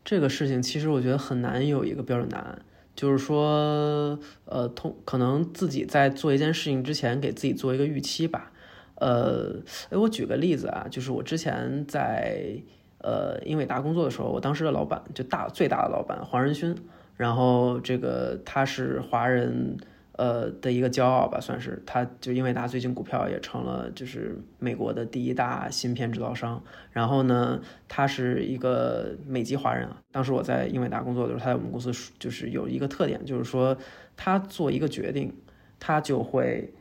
[0.06, 2.62] 这个事情其实我觉得很难有一个标准答案。
[2.98, 8.52] 就是说，呃，通可能自己在做一件事情之前，给自己做一个预期吧。
[8.96, 9.56] 呃，
[9.90, 12.60] 哎，我举个例子啊，就是我之前在
[12.98, 16.76] 呃英伟达工作的时候，我当时的老板就大最大的老板黄仁勋，
[17.16, 19.78] 然后这个他是华人。
[20.18, 26.62] 呃的一个骄傲吧，算是，他就英伟达最近股票也成了就是美国的第一大芯片制造商。
[26.92, 30.02] 然后呢，他是一个美籍华人啊。
[30.12, 33.78] 当时我在英伟达工作的时候，他在我们公司就是有一个特点，就是说
[34.18, 35.34] 他做一个决定，
[35.80, 36.74] 他就会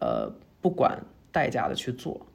[0.00, 0.98] 呃不管
[1.30, 2.26] 代价的去做，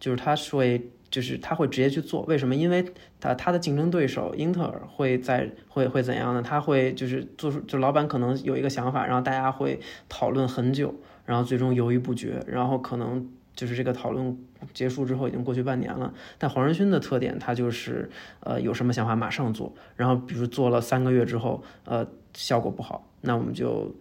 [0.00, 0.90] 就是他是会。
[1.10, 2.54] 就是他会直接去做，为什么？
[2.54, 2.84] 因为
[3.18, 6.40] 他他的竞争对手英特尔会在会会怎样呢？
[6.40, 10.94] 他会就是做出就老板可能有一个想法，然后大家会讨论很久，
[11.26, 14.38] 然后最终犹豫不决，然后可能就是这个讨论
[14.72, 16.14] 结束之后已经过去半年了。
[16.38, 18.08] 但黄仁勋的特点，他就是
[18.40, 23.92] 呃有什么想法马上做，然后比如做了三个月之后，呃效果不好，那我们就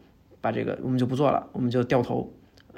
[0.41, 2.31] 把这个我们就不做了，我们就掉头。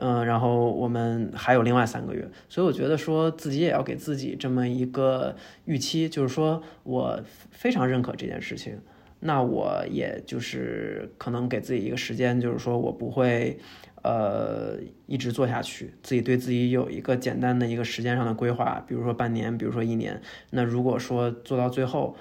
[0.03, 5.35] 嗯，然后我们还有另外三个月，所以我觉得说自己也要给自己这么一个
[5.65, 8.79] 预期，就是说我非常认可这件事情，
[9.19, 13.59] 那我也就是可能给自己一个时间，就是说我不会
[14.01, 20.19] 呃一直做下去，自己对自己有一个简单的一个时间上的规划，比如说半年，比如说一年。
[20.49, 22.15] 那如果说做到最后，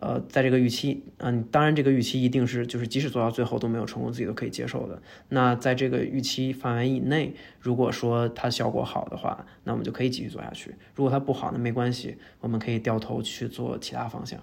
[0.00, 5.00] 呃，在这个预期，嗯，当然这个预期一定是就是即使做到最后都没有成功，自己都可以接受的。
[5.28, 10.74] 那在这个预期范围以内，如果说它效果好的话，那我们就可以继续做下去。
[10.94, 14.40] 如果它不好，那没关系，我们可以掉头去做其他方向。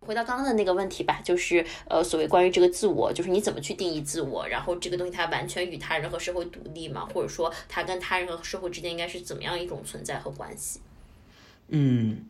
[0.00, 4.46] 回到刚刚的那个问题吧，就是呃，所谓关于这个自我，就是你怎么去定义自我？
[4.46, 7.08] 然后这个东西它完全与他人和社会独立吗？
[7.14, 10.80] 或者说它跟他人和社会之间应该是怎么样一种存在和关系？
[11.68, 12.26] 嗯，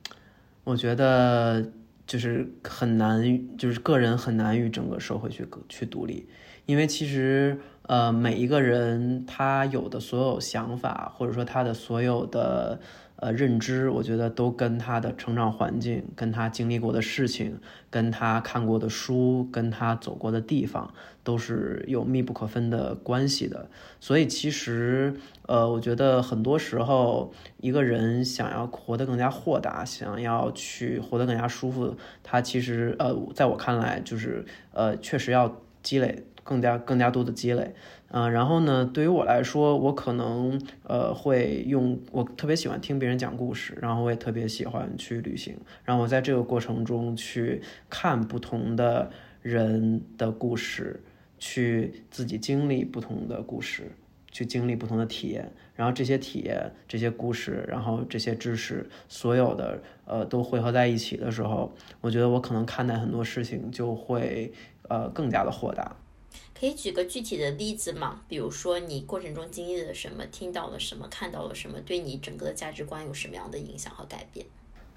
[0.63, 1.73] 我觉得。
[2.07, 6.29] 就是很难，就是个人很难与整个社会去去独立，
[6.67, 12.81] 因为其实呃每一个人他有的所有想法，或者说他的所有的。
[13.23, 23.71] 呃，认知我觉得都跟他的成长环境、跟他经历过的事情、跟他看过的书、跟他走过的地方都是有密不可分的关系的。
[24.01, 25.15] 所以其实，
[25.47, 37.73] 呃，我觉得很多时候一个人想要活得更加豁达，想要去活得更加舒服，他其实呃，在我看来就是呃，确实要积累更加更加多的积累。
[38.15, 51.03] 嗯，然后呢，对于我来说，我可能呃会用我特别喜欢听别人讲故事，然后我也特别喜欢去旅行，然后我在这个过程中去看不同的人的故事，
[51.39, 53.91] 去自己经历不同的故事，
[54.31, 64.53] 去经历不同的体验，然后这些体验、这些故事，然后这些知识，所有的呃都汇合在一起的时候，我觉得我可能看待很多事情就会
[64.91, 65.97] 呃更加的豁达。
[66.63, 68.21] 可以举个具体的例子吗？
[68.29, 74.47] 比如说你过程中经历了什么，听到了什么，看到了什么，对你整个的价值观有什么样的影响和改变？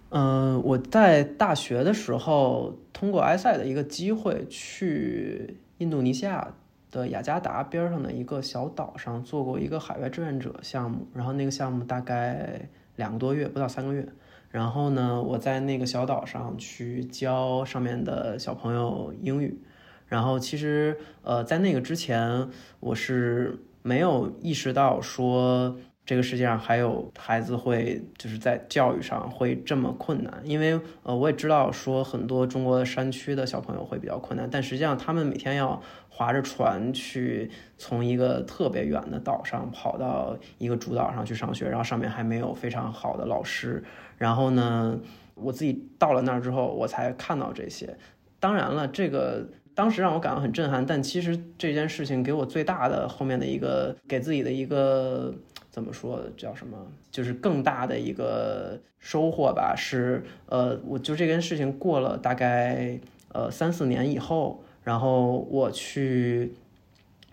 [0.10, 6.54] 嗯，我在大学的时候通过埃塞的一个机会去印度尼西亚
[6.92, 14.08] 的雅加达边上的一个小岛上做过一个海外志愿者项目，然后那个项目大概两个多月，不到三个月。
[14.52, 19.60] 然后呢，我在那个小岛上去教上面的小朋友英语。
[20.08, 22.48] 然后其实，呃，在那个之前，
[22.80, 43.84] 我是没有意识到说，这个世界上还有孩子会就是在教育上会这么困难，因为呃我也知道说很多中国的山区的小朋友会比较困难，但实际上他们每天要划着船去从一个特别远的岛上跑到一个主岛上去上学，然后上面还没有非常好的老师，
[44.20, 45.00] 然后呢，
[45.34, 47.98] 我自己到了那儿之后，我才看到这些。
[48.40, 49.50] 当然了，这个。
[49.76, 55.36] 当时让我感到很震撼，但其实这件事情给我最大的后面的一个给自己的一个
[55.70, 56.78] 怎么说叫什么，
[57.12, 59.76] 就是更大的一个收获吧。
[59.76, 62.98] 是呃，我就这件事情过了大概
[63.34, 66.54] 呃三四年以后，然后我去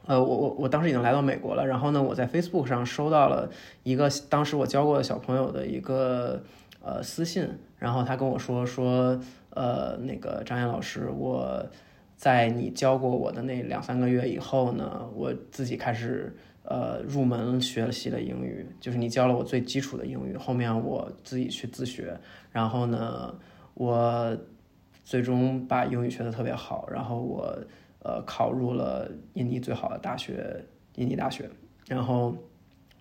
[0.07, 3.49] 呃我我我当时已经来到美国了，然后呢，我在 Facebook 上收到了
[3.85, 6.43] 一个当时我教过的小朋友的一个
[6.83, 11.65] 呃私信，然后他跟我说说呃那个张岩老师我。
[12.23, 16.33] 在你教过我的那两三个月以后呢，我自己开始
[16.63, 22.17] 呃入门学习了英语，就是你教了我最基础的英语，后面我自己去自学，
[22.53, 23.35] 然后呢，
[23.75, 24.39] 我
[25.03, 27.59] 最终把英语学得特别好，然后我
[28.05, 31.51] 呃考入了印尼最好的大学——印尼大学，
[31.89, 32.33] 然后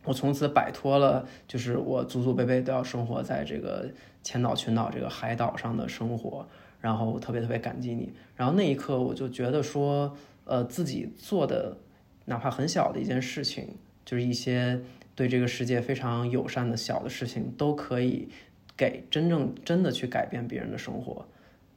[0.03, 3.87] 我从此摆脱了就是我祖祖辈辈都要生活在这个
[4.23, 6.47] 千岛群岛这个海岛上的生活。
[6.81, 11.77] 然后我特别特别感激你，然后那一刻我就觉得说，呃，自己做的
[12.25, 14.81] 哪怕很小的一件事情，就是一些
[15.13, 18.27] 对这个世界非常友善的小的事情，都可以
[18.75, 21.23] 给真正真的去改变别人的生活。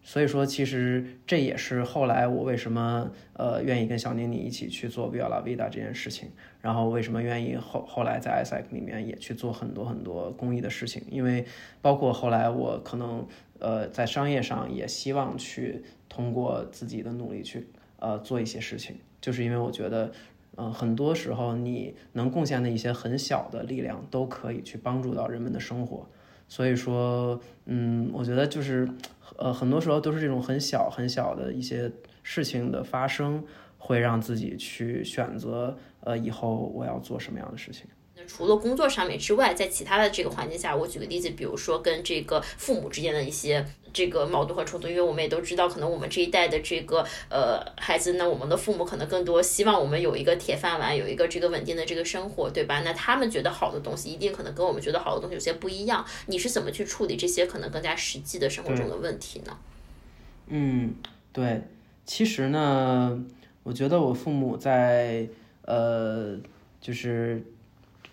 [0.07, 6.31] 所以说，其实这也是后来我为什么呃愿意跟小宁你一起去做 Viva La Vida 这件事情，
[6.63, 11.45] 然后为什么愿意后后来在 ISEC 里面也去做很多很多公益的事情，因为
[11.83, 13.27] 包括后来我可能。
[13.65, 17.67] 呃，在商业上也希望去通过自己的努力去
[17.99, 20.13] 呃做一些事情，就是因为我觉得，
[20.57, 26.07] 嗯，很多时候你能贡献的一些很小的力量都可以去帮助到人们的生活，
[26.47, 28.87] 所以说，嗯，我觉得就是
[29.39, 31.91] 呃很多时候都是这种很小很小的一些
[32.23, 33.43] 事情的发生，
[33.79, 37.87] 会让自己去选择呃以后我要做什么样的事情。
[38.27, 52.83] 除了工作上面之外，在其他的这个环境下，我举个例子，比如说跟这个父母之间的一些这个矛盾和冲突，因为我们也都知道，可能我们这一代的这个呃孩子呢，我们的父母可能更多希望我们有一个铁饭碗，有一个这个稳定的这个生活，对吧？
[52.85, 56.05] 那他们觉得好的东西，一定可能跟我们觉得好的东西有些不一样。
[56.27, 59.57] 你是怎么去处理这些可能更加实际的生活中的问题呢？
[60.49, 60.95] 嗯，
[61.33, 61.63] 对，
[62.05, 63.23] 其实呢，
[63.63, 65.29] 我觉得我父母在
[65.63, 66.37] 呃，
[66.81, 67.43] 就是。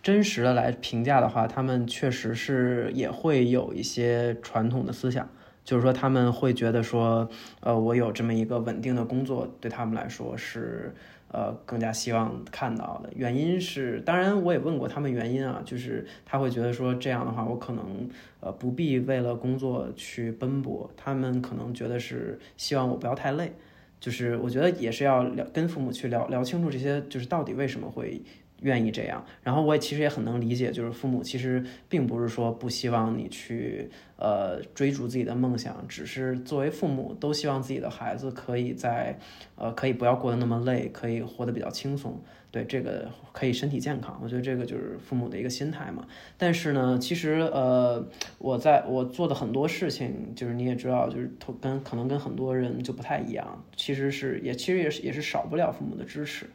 [0.03, 5.29] 真实的来评价的话，他们确实是也会有一些传统的思想，
[5.63, 10.95] 就是说他们会觉得说，呃，我有这么一个稳定的工作，对他们来说是
[11.31, 13.11] 呃更加希望看到的。
[13.15, 18.09] 原因是，当然我也问过他们原因啊，就是他会觉得说这样的话，我可能
[18.39, 23.53] 呃不必为了工作去奔波，他们可能觉得是希望我不要太累，
[23.99, 28.19] 就是我觉得也是要聊跟父母去聊聊清楚这些，就是到底为什么会。
[28.61, 39.17] 愿意这样，然后我也其实也很能理解，就是父母其实并不是说不希望你去呃追逐自己的梦想，只是作为父母都希望自己的孩子可以在
[39.55, 42.21] 呃可以不要过得那么累，可以活得比较轻松，
[42.51, 46.05] 对这个可以身体健康，我觉得这个就是父母的一个心态嘛。
[46.37, 56.45] 但是呢，其实呃我在我做的很多事情，就是你也知道，就是跟可能跟很多人就不太一样，其实是也其实也是也是少不了父母的支持。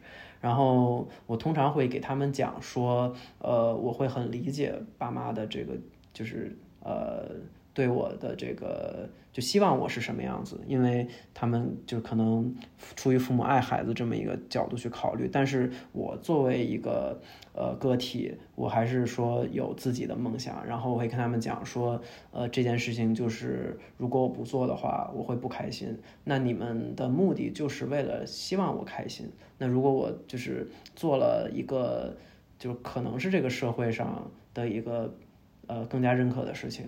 [0.41, 5.73] 然后我通常会给他们讲说，呃，我会很理解爸妈的这个，
[6.13, 7.29] 就是呃，
[7.77, 12.51] 对我的这个，就希望我是什么样子，因为他们就可能
[12.95, 17.21] 出于父母爱孩子这么一个角度去考虑，但是我作为一个
[17.53, 25.95] 呃个体，我还是说有自己的梦想，然后我会跟他们讲说，呃，这件事情就是如果我不做的话，我会不开心。
[26.23, 29.31] 那你们的目的就是为了希望我开心。
[29.59, 32.17] 那如果我就是做了一个，
[32.57, 35.13] 就可能是这个社会上的一个，
[35.67, 36.87] 呃，更加认可的事情，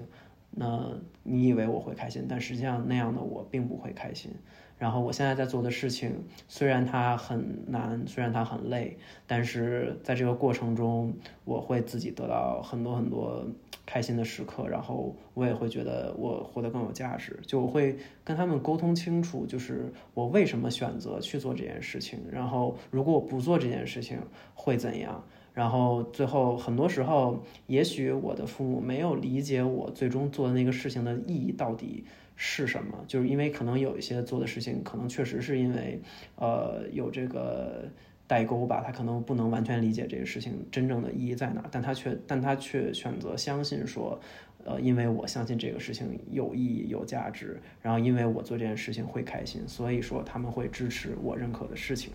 [0.52, 0.92] 那
[1.24, 4.32] 你以为我会开心，但实际上那样的我并不会开心。
[4.78, 13.46] 然后我现在在做的事情，虽然它很难，虽然它很累，但是在这个过程中，我会自己得到很多很多
[13.86, 17.38] 开心的时刻，然后我也会觉得我活得更有价值。
[17.46, 24.18] 就我会跟他们沟通清楚，就是我为什么选择去做这件事情，然后如果我不做这件事情
[24.54, 25.22] 会怎样。
[25.60, 32.06] 然后最后很多时候，也许我的父母没有理解我最终做的那个事情的意义到底。
[32.42, 33.04] 是什么？
[33.06, 36.00] 就是因为可能有一些做的事情，可能确实是因为，
[36.38, 37.84] 呃，有这个
[38.28, 44.18] 代沟吧，他可能不能完全理解这个事情真正的意义在哪，但他却但他却选择相信说，
[44.64, 52.14] 呃，因为我相信这个事情有意义、有价值，然后因为我做这件事情会开心，所以说他们会支持我认可的事情。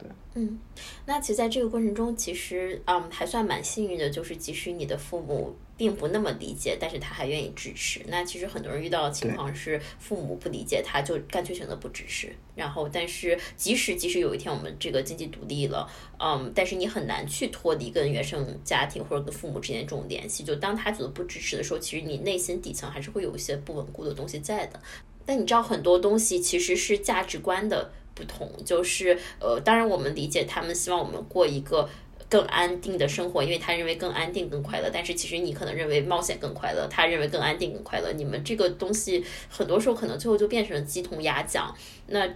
[0.00, 0.58] 对，嗯，
[1.06, 8.00] 那其实在这个过程中，其实嗯还算蛮幸运的，就是即使你的父母并不那么理解，但是他还愿意支持。
[8.08, 12.32] 那其实很多人遇到的情况是父母不理解，他就干脆选择不支持。
[12.54, 20.44] 然后，但是即使即使有一天我们这个经济独立了，嗯，但是你很难去脱离跟原生家庭或者跟父母之间这种联系。
[20.44, 24.80] 就当他觉得不支持的时候，其实你内心底层还是会有一些不稳固的东西在的。
[25.24, 27.92] 但你知道很多东西其实是价值观的。
[28.20, 31.88] 不同就是呃，当然我们理解他们希望我们过一个
[32.28, 34.90] 更安定的生活，因为他认为更安定更快乐。
[34.92, 38.12] 但是其实你可能认为冒险更快乐，他认为更安定更快乐。
[38.12, 41.74] 你们这个东西很多时候可能最后就变成了鸡同鸭讲，
[42.08, 42.28] 那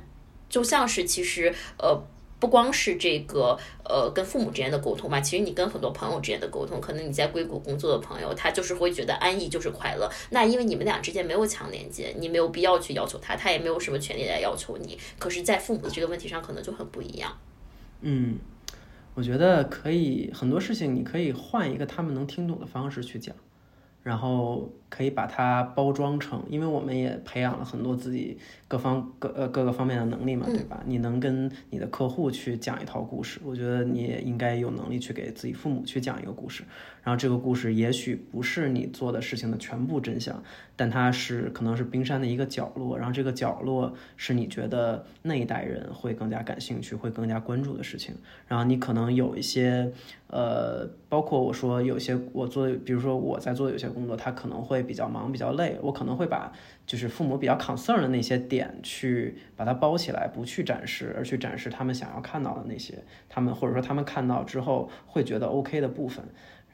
[0.49, 2.03] 就像是其实呃。
[2.45, 10.07] 不光是这个，呃，跟父母之间的沟通嘛，其实你跟很多朋友之间的沟通，可能你在硅谷工作的朋友，他就是会觉得安逸就是快乐。
[10.29, 14.99] 那因为你们俩之间没有强连接，你没有必要去要求他，他也没有什么权利来要求你。
[15.19, 17.35] 可是，在父母的这个问题上，可能就很不一样。
[18.03, 18.37] 嗯，
[19.15, 23.35] 我觉得可以很多事情，你可以换一个他们能听懂的方式去讲。
[24.05, 28.39] 然后可以把它包装成，因为我们也培养了很多自己
[28.69, 30.81] 各方各呃各个方面的能力嘛，对吧？
[30.87, 36.63] 你能跟你的客户去讲一套故事，我觉得你也应该有能力去给自己父母去讲一个故事。
[37.05, 40.43] 然后这个故事也许不是你做的事情的全部真相，
[40.75, 42.99] 但它是可能是冰山的一个角落。
[42.99, 48.15] 然后这个角落是你觉得那一代人会更加感兴趣、会更加关注的事情。
[48.49, 49.93] 然后你可能有一些。
[50.27, 56.53] 呃，包括我说有些我做，比如说我在做有些工作，他可能会比较忙、比较累，我可能会把
[56.89, 66.25] 就是父母比较 concern 的那些点去把它包起来，不去展示，而去展示他们想要看到的那些，他们或者说他们看到之后会觉得 OK 的部分。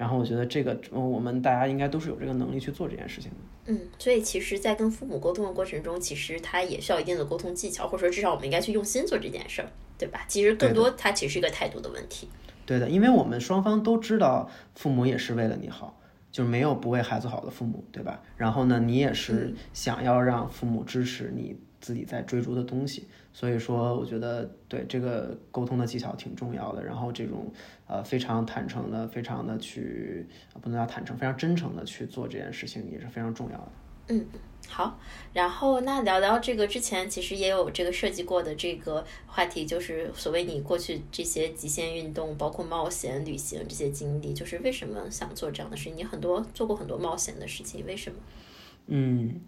[0.01, 3.37] 然后我觉得这个我们大家应该都是有这个能力去做这件事情的。
[3.67, 10.25] 嗯，所以其实，在跟父母沟通的过程中，其实他也需要一定的沟通技巧，或者说至少我们应该去用心做这件事儿，对吧？
[10.27, 12.27] 其实更多它其实是一个态度的问题。
[12.65, 16.01] 对的，因为我们双方都知道，父母也是为了你好，
[16.33, 18.23] 就是没有不为孩子好的父母，对吧？
[18.39, 26.85] 然后呢，你也是想要让父母支持你自己在追逐的东西，所以说，我觉得对这个沟通的技巧挺重要的。
[26.85, 27.53] 然后这种
[27.87, 30.27] 呃非常坦诚的、非常的去
[30.61, 33.73] 不能叫坦诚，非常真诚的去做这件事情也是非常重要的。
[34.09, 34.27] 嗯。
[34.69, 35.01] 好，
[35.33, 45.97] 然后那聊聊这个之前其实也有这个设计过的这个话题，就是所谓你过去这些极限运动，包括冒险、旅行这些经历，就是为什么想做这样的事情？
[45.97, 48.19] 你很多做过很多冒险的事情，为什么？
[48.87, 49.41] 嗯，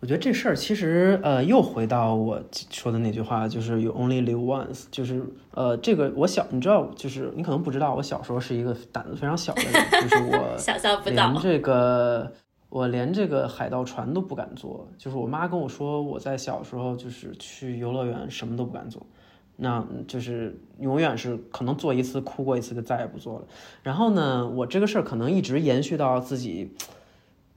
[0.00, 2.40] 我觉得这事儿其实呃，又回到我
[2.70, 5.22] 说的那句话，就是 “you only live once”，就是
[5.52, 9.72] 呃，这个我小，你知道，就是你可能不知道，我小时候是一个胆子非常小的人，
[10.02, 12.32] 就是我想象不到这个。
[12.68, 19.06] 我连这个海盗船都不敢坐，就是我妈跟我说，我在小时候就是去游乐园什么都不敢坐，
[19.54, 23.46] 那就是永远是可能坐一次哭过一次就再也不坐了。
[23.84, 26.74] 然后呢，我这个事儿可能一直延续到自己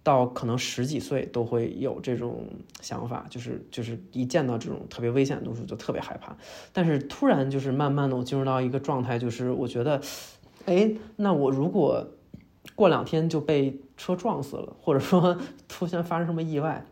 [0.10, 2.48] 到可能十几岁都会有这种
[2.82, 6.36] 想法，就是就是一见到这种特别危险的东西就特别害怕。
[6.74, 10.02] 但是突然就是慢慢的我进入到一个状态，就是我觉得，
[10.66, 12.08] 哎，那我如果。
[12.76, 15.38] 过两天就被车撞死了，或者说
[15.68, 16.86] 突然发生什么意外，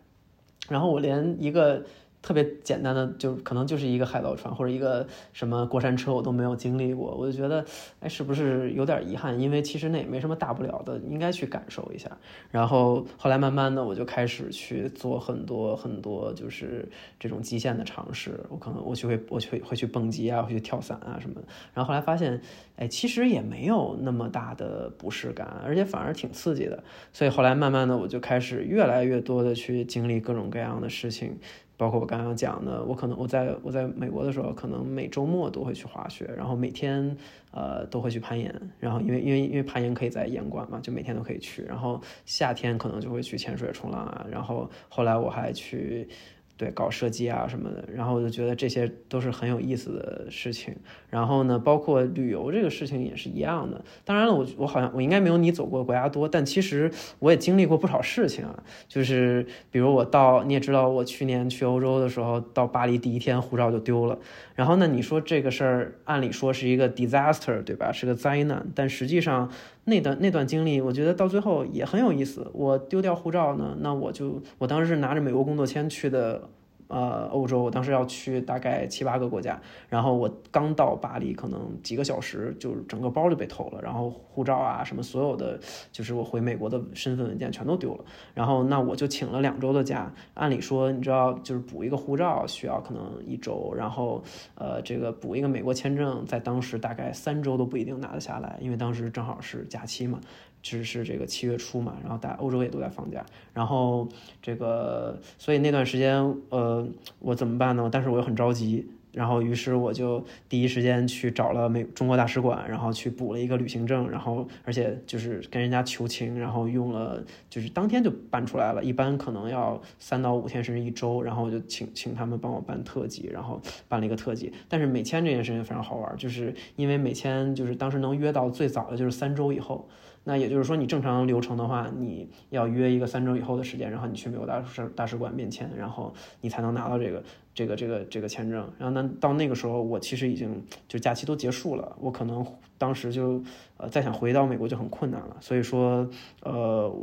[0.68, 1.86] 然后我连一个。
[2.28, 7.64] 特别简单的，就可能就是一个海盗船或者一个什么过山车，我都没有经历过，我就觉得，
[8.02, 9.40] 哎，是不是有点遗憾？
[9.40, 12.12] 因为其实那也没什么大不了的，应该去感受一下。
[12.52, 16.86] 然后后来慢慢的，我就开始去做很多很多，就是
[17.18, 18.38] 这种极限的尝试。
[18.50, 21.48] 我可能我去会我去会去蹦极啊，会去跳伞啊什么的。
[21.74, 22.42] 然后后来发现，
[22.76, 26.84] 哎，其实也没有那么大的不适感，而且反而挺刺激的。
[27.14, 31.38] 所以后来慢慢的，我就开始越来越多的去经历各种各样的事情。
[31.78, 37.16] 包括我刚刚讲的，我可能我在我在美国的时候，可能每周末都会去滑雪，然后每天
[37.52, 46.10] 呃都会去攀岩，然后因为因为因为攀岩可以在岩馆嘛，就每天都可以去，然后夏天可能就会去潜水、冲浪啊，然后后来我还去。
[46.58, 50.76] 对，搞设计啊什么的，然后我就觉得这些都是很有意思的事情。
[51.10, 53.86] 然后呢，包括旅游这个事情也是一样的。
[54.04, 58.64] 当然了，我我好像我应该没有你走过国家多，但其实我也经历过不少事情啊。
[58.88, 64.18] 就是比如我到，你也知道，我去年去欧洲的时候，到巴黎第一天护照就丢了。
[64.58, 67.92] 然后呢，你说这个事儿，按理说是一个 disaster，对吧？
[67.94, 69.50] 是个灾难，但实际上。
[69.90, 72.52] 那段那段经历，我觉得到最后也很有意思。
[72.54, 76.50] 我丢掉护照呢，那我就我当时是拿着美国工作签去的
[76.88, 79.60] 呃欧洲，我当时要去大概七八个国家，
[79.90, 85.60] 然后我刚到巴黎，可能几个小时就整个包就被偷了，然后护照啊什么所有的，
[85.92, 94.24] 就是我回美国的身份文件全都丢了，然后那我就请了两周的假，按理说你知道就是补一个护照需要可能一周，然后
[94.56, 100.20] 呃这个补一个美国签证在当时大概三周都不一定拿得下来，因为当时正好是假期嘛。
[100.60, 103.24] 只是这个七月初嘛，然后大欧洲也都在放假，
[103.54, 104.06] 然后
[104.42, 106.77] 这个，所以那段时间，呃，
[107.20, 107.90] 我怎么办呢？
[107.92, 124.52] 但是我又很着急，然后于是我就第一时间去找了美中国大使馆，然后去补了一个旅行证，然后而且就是跟人家求情，然后用了就是当天就办出来了，一般可能要三到五天甚至一周，然后我就请请他们帮我办特级，然后办了一个特级。
[124.68, 129.88] 但是美签这件事情非常好玩，就是因为美签就是当时能约到最早的就是三周以后。
[130.30, 137.24] 那也就是说，你正常流程的话，你要约一个三周以后的时间，然后你去美国大使大使馆面签，然后你才能拿到这个
[137.54, 138.70] 这个这个这个签证。
[138.78, 142.46] 然后那到那个时候，我其实已经就假期都结束了，我可能
[142.78, 143.42] 当时就
[143.78, 145.38] 呃再想回到美国就很困难了。
[145.40, 146.06] 所以说，
[146.44, 146.94] 呃，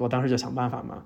[0.00, 1.04] 我当时就想办法嘛，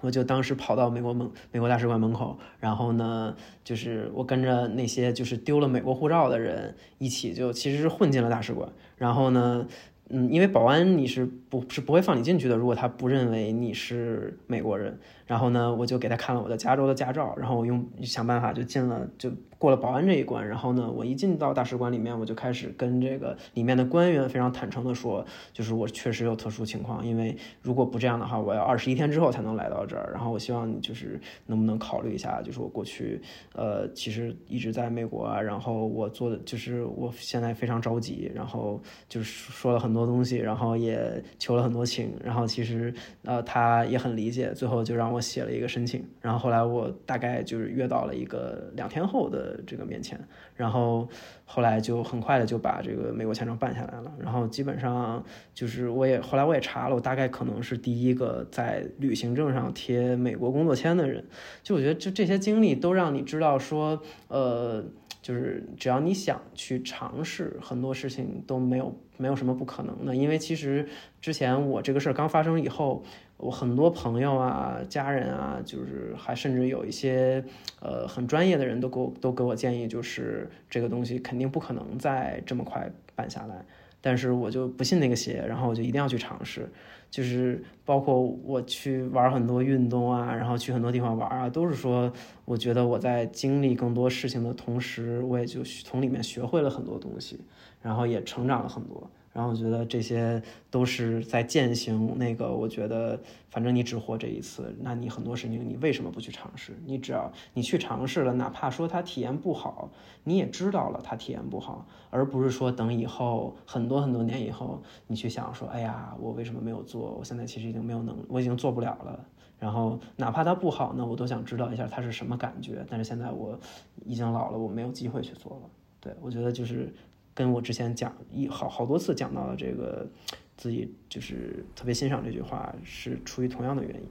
[0.00, 9.68] 我就当时跑到美国门美国大使馆门口，然后呢，就是我跟着那些就是丢了美国护照的人一起，就其实是混进了大使馆，然后呢。
[10.10, 12.56] 嗯，因为保安你是不是不会放你进去的？
[12.56, 19.30] 如果他不认为你是美国人，然后呢，我就给他看了我的加州的驾照，然后我用想办法就进了就。
[19.56, 30.10] 过了保安这一关，然后呢，我一进到大使馆里面，我就开始跟这个里面的官员非常坦诚的说，就是我确实有特殊情况，因为如果不这样的话，我要二十一天之后才能来到这儿。
[30.12, 33.22] 然后我希望你就是能不能考虑一下，就是我过去，
[33.54, 49.52] 呃，其实一直在美国啊，然后我做的就是我现在非常着急，然后就是说了很多东西，然后也求了很多情，然后其实呃他也很理解，最后就让我写了一个申请，然后后来我大概就是约到了一个两天后的。
[49.66, 50.18] 这个面前，
[50.54, 51.08] 然后
[51.44, 54.12] 后来就很快的就把这个美国签证办下来了。
[54.18, 61.24] 然后基本上就是我也后来我也查了，我大概可能是第一个在旅行证上贴美国工作签的人。
[61.62, 64.84] 就我觉得，就这些经历都让你知道说，呃，
[65.22, 70.14] 就是只要你想去尝试，很多事情都没有没有什么不可能的。
[70.14, 70.86] 因为其实
[71.20, 73.02] 之前我这个事儿刚发生以后。
[73.36, 77.44] 我很多朋友啊、家人啊，就是还甚至有一些
[77.80, 83.64] 呃很专业的人都给我都给我建议，就是这个东西肯定不可能再这么快办下来。
[84.00, 86.68] 但是我就不信那个邪，然后我就一定要去尝试。
[87.10, 92.12] 就是包括我去玩很多运动啊，然后去很多地方玩啊，都是说
[92.44, 97.38] 我觉得我在经历更多事情的同时，我也就从里面学会了很多东西，
[97.80, 99.08] 然后也成长了很多。
[99.34, 103.20] 然后我觉得这些都是在践行那个，我觉得
[103.50, 106.72] 反正你只活这一次，那你很多事情你为什么不去尝试？
[106.86, 109.90] 你只要你去尝试了，哪怕说它体验不好，
[110.22, 117.16] 你也知道了它体验不好，而不是说等以后很多很多年以后你去想说，哎呀，我为什么没有做？
[117.18, 119.26] 我现在其实已经没有能，我已经做不了了。
[119.58, 122.86] 然后哪怕它不好呢，我都想知道一下它是什么感觉。
[122.88, 123.58] 但是现在我
[124.06, 125.68] 已经老了，我没有机会去做了。
[126.00, 126.94] 对我觉得就是。
[127.34, 130.08] 跟我之前讲一好好多次讲到的这个，
[130.56, 134.08] 自己就是特别欣赏这句话，是出于同样的原因。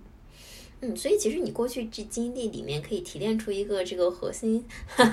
[0.84, 4.63] 嗯，所以其实你过去这经历里面可以提炼出一个这个核心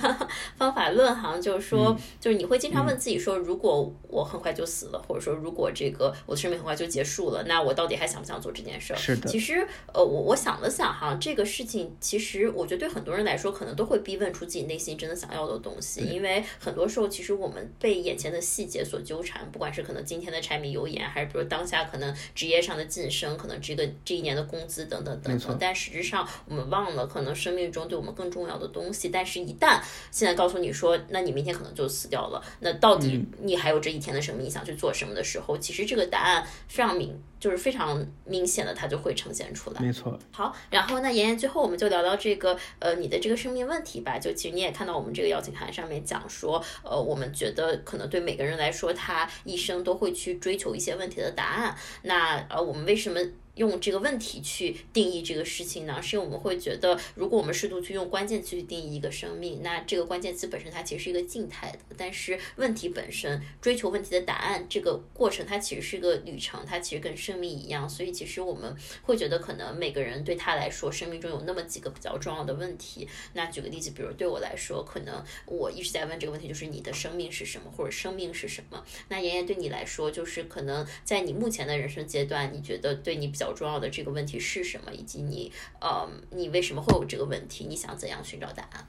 [0.59, 8.97] 方法论，好像就是说，就是你会经常问自己说，如果我很快就死了，或者说如果这个我的生命很快就结束了，那我到底还想不想做这件事儿？
[8.97, 9.29] 是的。
[9.29, 9.64] 其实，
[9.95, 25.60] 呃，我我想了想哈，这个事情其实我觉得对很多人来说，可能都会逼问出自己内心真的想要的东西，因为很多时候其实我们被眼前的细节所纠缠，不管是可能今天的柴米油盐，还是比如当下可能职业上的晋升，可能这个这一年的工资等等等等。
[25.61, 29.11] 但实质上，我们忘了可能生命中对我们更重要的东西。
[29.11, 29.81] 但是，一旦
[30.11, 39.81] 现在告诉你说，那你明天可能就死掉了，那到底你还有这一天的生命，你想去做什么的时候，其实这个答案非常明，就是非常明显的，它就会呈现出来。
[39.81, 40.19] 没错。
[40.33, 44.19] 好，然后那妍妍最后我们就聊聊这个呃你的这个生命问题吧。
[44.19, 51.77] 就其实你也看到我们这个邀请函上面讲说，呃，我们觉得可能对每个人来说，他一生都会去追求一些问题的答案。
[52.03, 53.21] 那呃，我们为什么？
[53.61, 73.07] 用这个问题去定义这个事情呢，是因为我们会觉得，如果我们试图去用关键词去定义一个生命，那这个关键词本身它其实是一个静态的，但是问题本身追求问题的答案这个过程，它其实是一个旅程，它其实跟生命一样，所以其实我们会觉得，可能每个人对他来说，生命中有那么几个比较重要的问题。
[73.35, 78.83] 那举个例子，比如对我来说，可能我一直在问这个问题，就是你的生命是什么，或者生命是什么？
[79.09, 88.87] 那妍妍对你来说，就是可能在你目前的人生阶段，你觉得对你比较较重要的这个问题是什么，以及你呃你为什么会有这个问题，你想怎样寻找答案？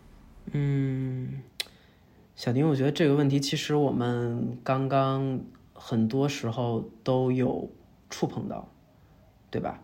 [0.51, 1.41] 嗯，
[2.35, 5.39] 小丁，我觉得这个问题其实我们刚刚
[5.73, 7.69] 很多时候都有
[8.09, 8.67] 触碰到，
[9.49, 9.81] 对吧？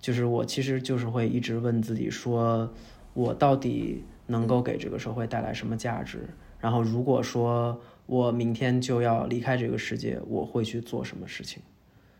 [0.00, 2.72] 就是我其实就是会一直问自己说，
[3.14, 6.28] 我到底能够给这个社会带来什么价值？
[6.60, 11.62] 然后如果说我明天就要离开这个世界，我会去做什么事情？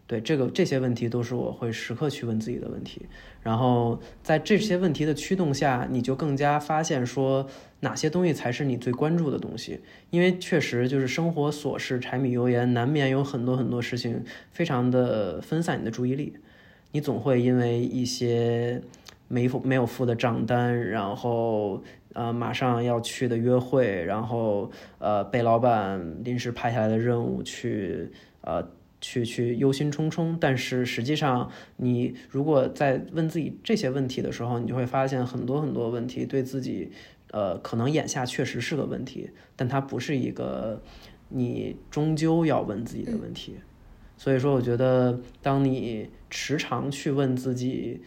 [0.08, 3.02] 对，这个这些问题都是我会时刻去问自己的问题。
[3.42, 7.46] 然后在这些问题的驱动下，你就更加发现说
[7.80, 9.80] 哪些东西才是你最关注的东西。
[10.08, 16.32] 因为确实就是生活琐事、柴米油盐，难免有很多很多事情非常的分散你的注意力。
[16.92, 18.80] 你总会因为一些
[19.28, 21.82] 没付没有付的账单，然后
[22.14, 28.66] 呃马上要去的约会，然后呃被老板临时派下来的任务去呃
[29.00, 30.36] 去去忧心忡忡。
[30.40, 36.90] 但是实际上，你如果在问自己这些问题的时候，你就会发现很多很多问题对自己
[37.30, 40.82] 呃可能眼下确实是个问题，但它不是一个
[41.28, 43.56] 你终究要问自己的问题。
[44.16, 48.00] 所以说，我觉得当你时常去问自己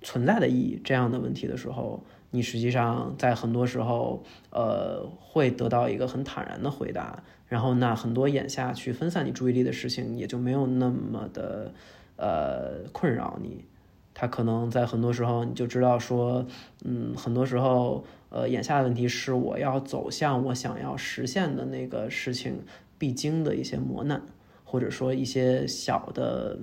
[0.00, 7.20] 存在的意义这样的问题的时候，你实际上在很多时候，呃，会得到一个很坦然的回答。
[7.46, 11.72] 然后，那很多眼下去分散你注意力的事情，也就没有那么的
[12.16, 13.64] 呃困扰你。
[14.12, 16.46] 他可能在很多时候，你就知道说，
[16.84, 22.62] 嗯，很多时候，呃，眼下的问题是我要走向我想要实现的那个事情
[22.98, 24.22] 必经的一些磨难。
[24.66, 26.58] 或者说一些小的、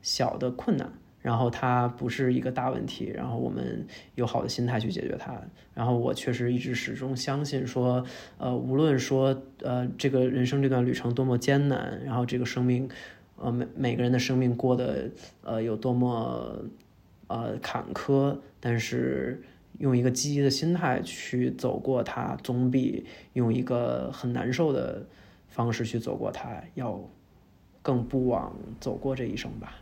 [0.00, 0.90] 小的困难，
[1.22, 5.34] 然后它不是一个大问题，然后我们有好的心态去解决它。
[5.74, 8.04] 然后我确实一直始终相信说，
[8.38, 12.88] 呃，无论说呃这个人生这段旅程多么艰难，然后这个生命，
[13.36, 15.10] 呃每每个人的生命过得
[15.42, 16.64] 呃有多么
[17.26, 19.42] 呃坎坷，但是
[19.78, 25.06] 用一个积极的心态去走过它，总比用一个很难受的
[25.48, 27.00] 方式去走过它要。
[27.82, 29.72] 更不枉走过这一生吧。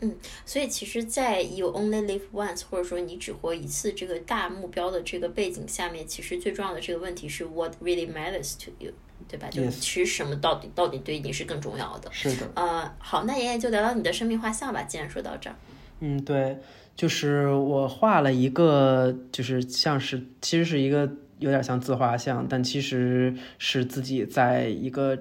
[0.00, 0.14] 嗯，
[0.46, 8.92] 所以其实，在 “you only live once” 或者说你只活一次这个大目标的这个背景下面，其实最重要的这个问题是 “what really matters to you”，
[9.28, 9.48] 对吧？
[9.50, 12.08] 就其实什么到底到底对你是更重要的？
[12.12, 12.48] 是的。
[12.54, 14.82] 呃，好，那妍妍就聊聊你的生命画像吧。
[14.84, 15.56] 既然说到这儿，
[16.00, 16.58] 嗯，对，
[16.94, 25.18] 就是我画了一个，就是像是其实是一个有点像自画像，但其实是自己在一个。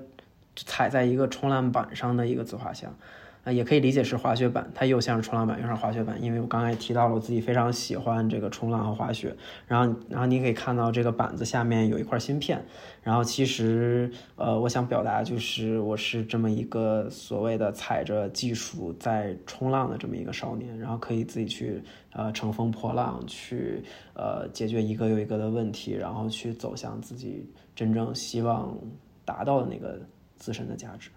[0.65, 2.97] 踩在一个冲浪板上的一个自画像，
[3.51, 6.21] 也可以理解是滑雪板，它又像是冲浪板，又像滑雪板。
[6.21, 9.35] 因为我刚才提到了，我自己非常喜欢这个冲浪和滑雪。
[9.67, 12.63] 然后，然后你可以看到这个板子下面有一块芯片。
[13.03, 21.81] 然后，其实，呃，我想表达就是我是这么一个所谓的踩着技术在冲浪的这么一个少年，然后可以自己去
[22.11, 23.83] 呃乘风破浪，去
[24.13, 28.77] 呃解决一个又一个的问题，然后去走向自己真正希望
[29.23, 29.99] 达到的那个。
[30.39, 31.09] 自身的价值，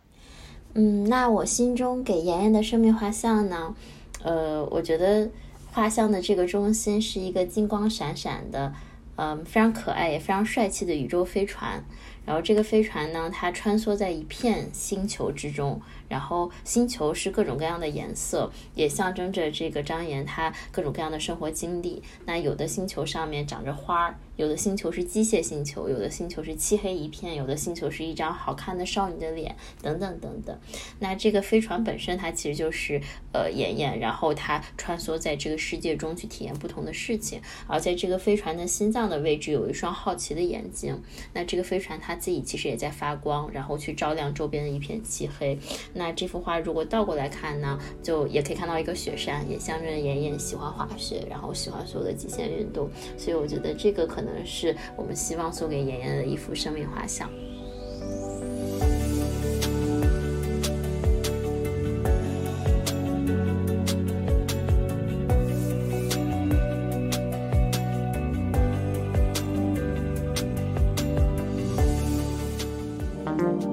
[0.74, 3.74] 嗯，那我心中给妍妍的生命画像呢？
[4.22, 5.28] 呃，我觉得
[5.72, 8.72] 画像的这个中心是一个金光闪闪的，
[9.16, 11.82] 嗯，非常可爱也非常帅气的宇宙飞船。
[12.26, 15.80] 然后这个飞船呢，它穿梭在一片星球之中。
[16.08, 22.02] 然后星球是各种各样的颜色，也象征着这个张岩他各种各样的生活经历。
[22.26, 30.58] 那有的星球上面长着花儿，有的星球是机械星球，有的星球是漆黑一片，有的星球是一张好看的少女的脸，等等等等。
[30.98, 32.98] 那这个飞船本身它其实就是
[33.34, 37.38] 呃妍妍，然后它穿梭在这个世界中去体验不同的事情。
[37.66, 40.98] 而在这个飞船的心脏的位置有一双好奇的眼睛。
[41.34, 45.58] 那这个飞船它自己其实也在发光，然后去照亮周边的一片漆黑。
[45.92, 52.88] 那这幅画如果倒过来看呢，就也可以看到一个雪山，也象征着妍妍喜欢滑雪，然后喜欢所有的极限运动。
[53.18, 57.30] 所以我觉得这个可能是我们希望送给妍妍的一幅生命画像。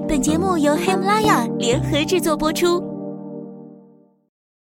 [0.08, 2.97] 本节目由喜马拉雅联合制作播出。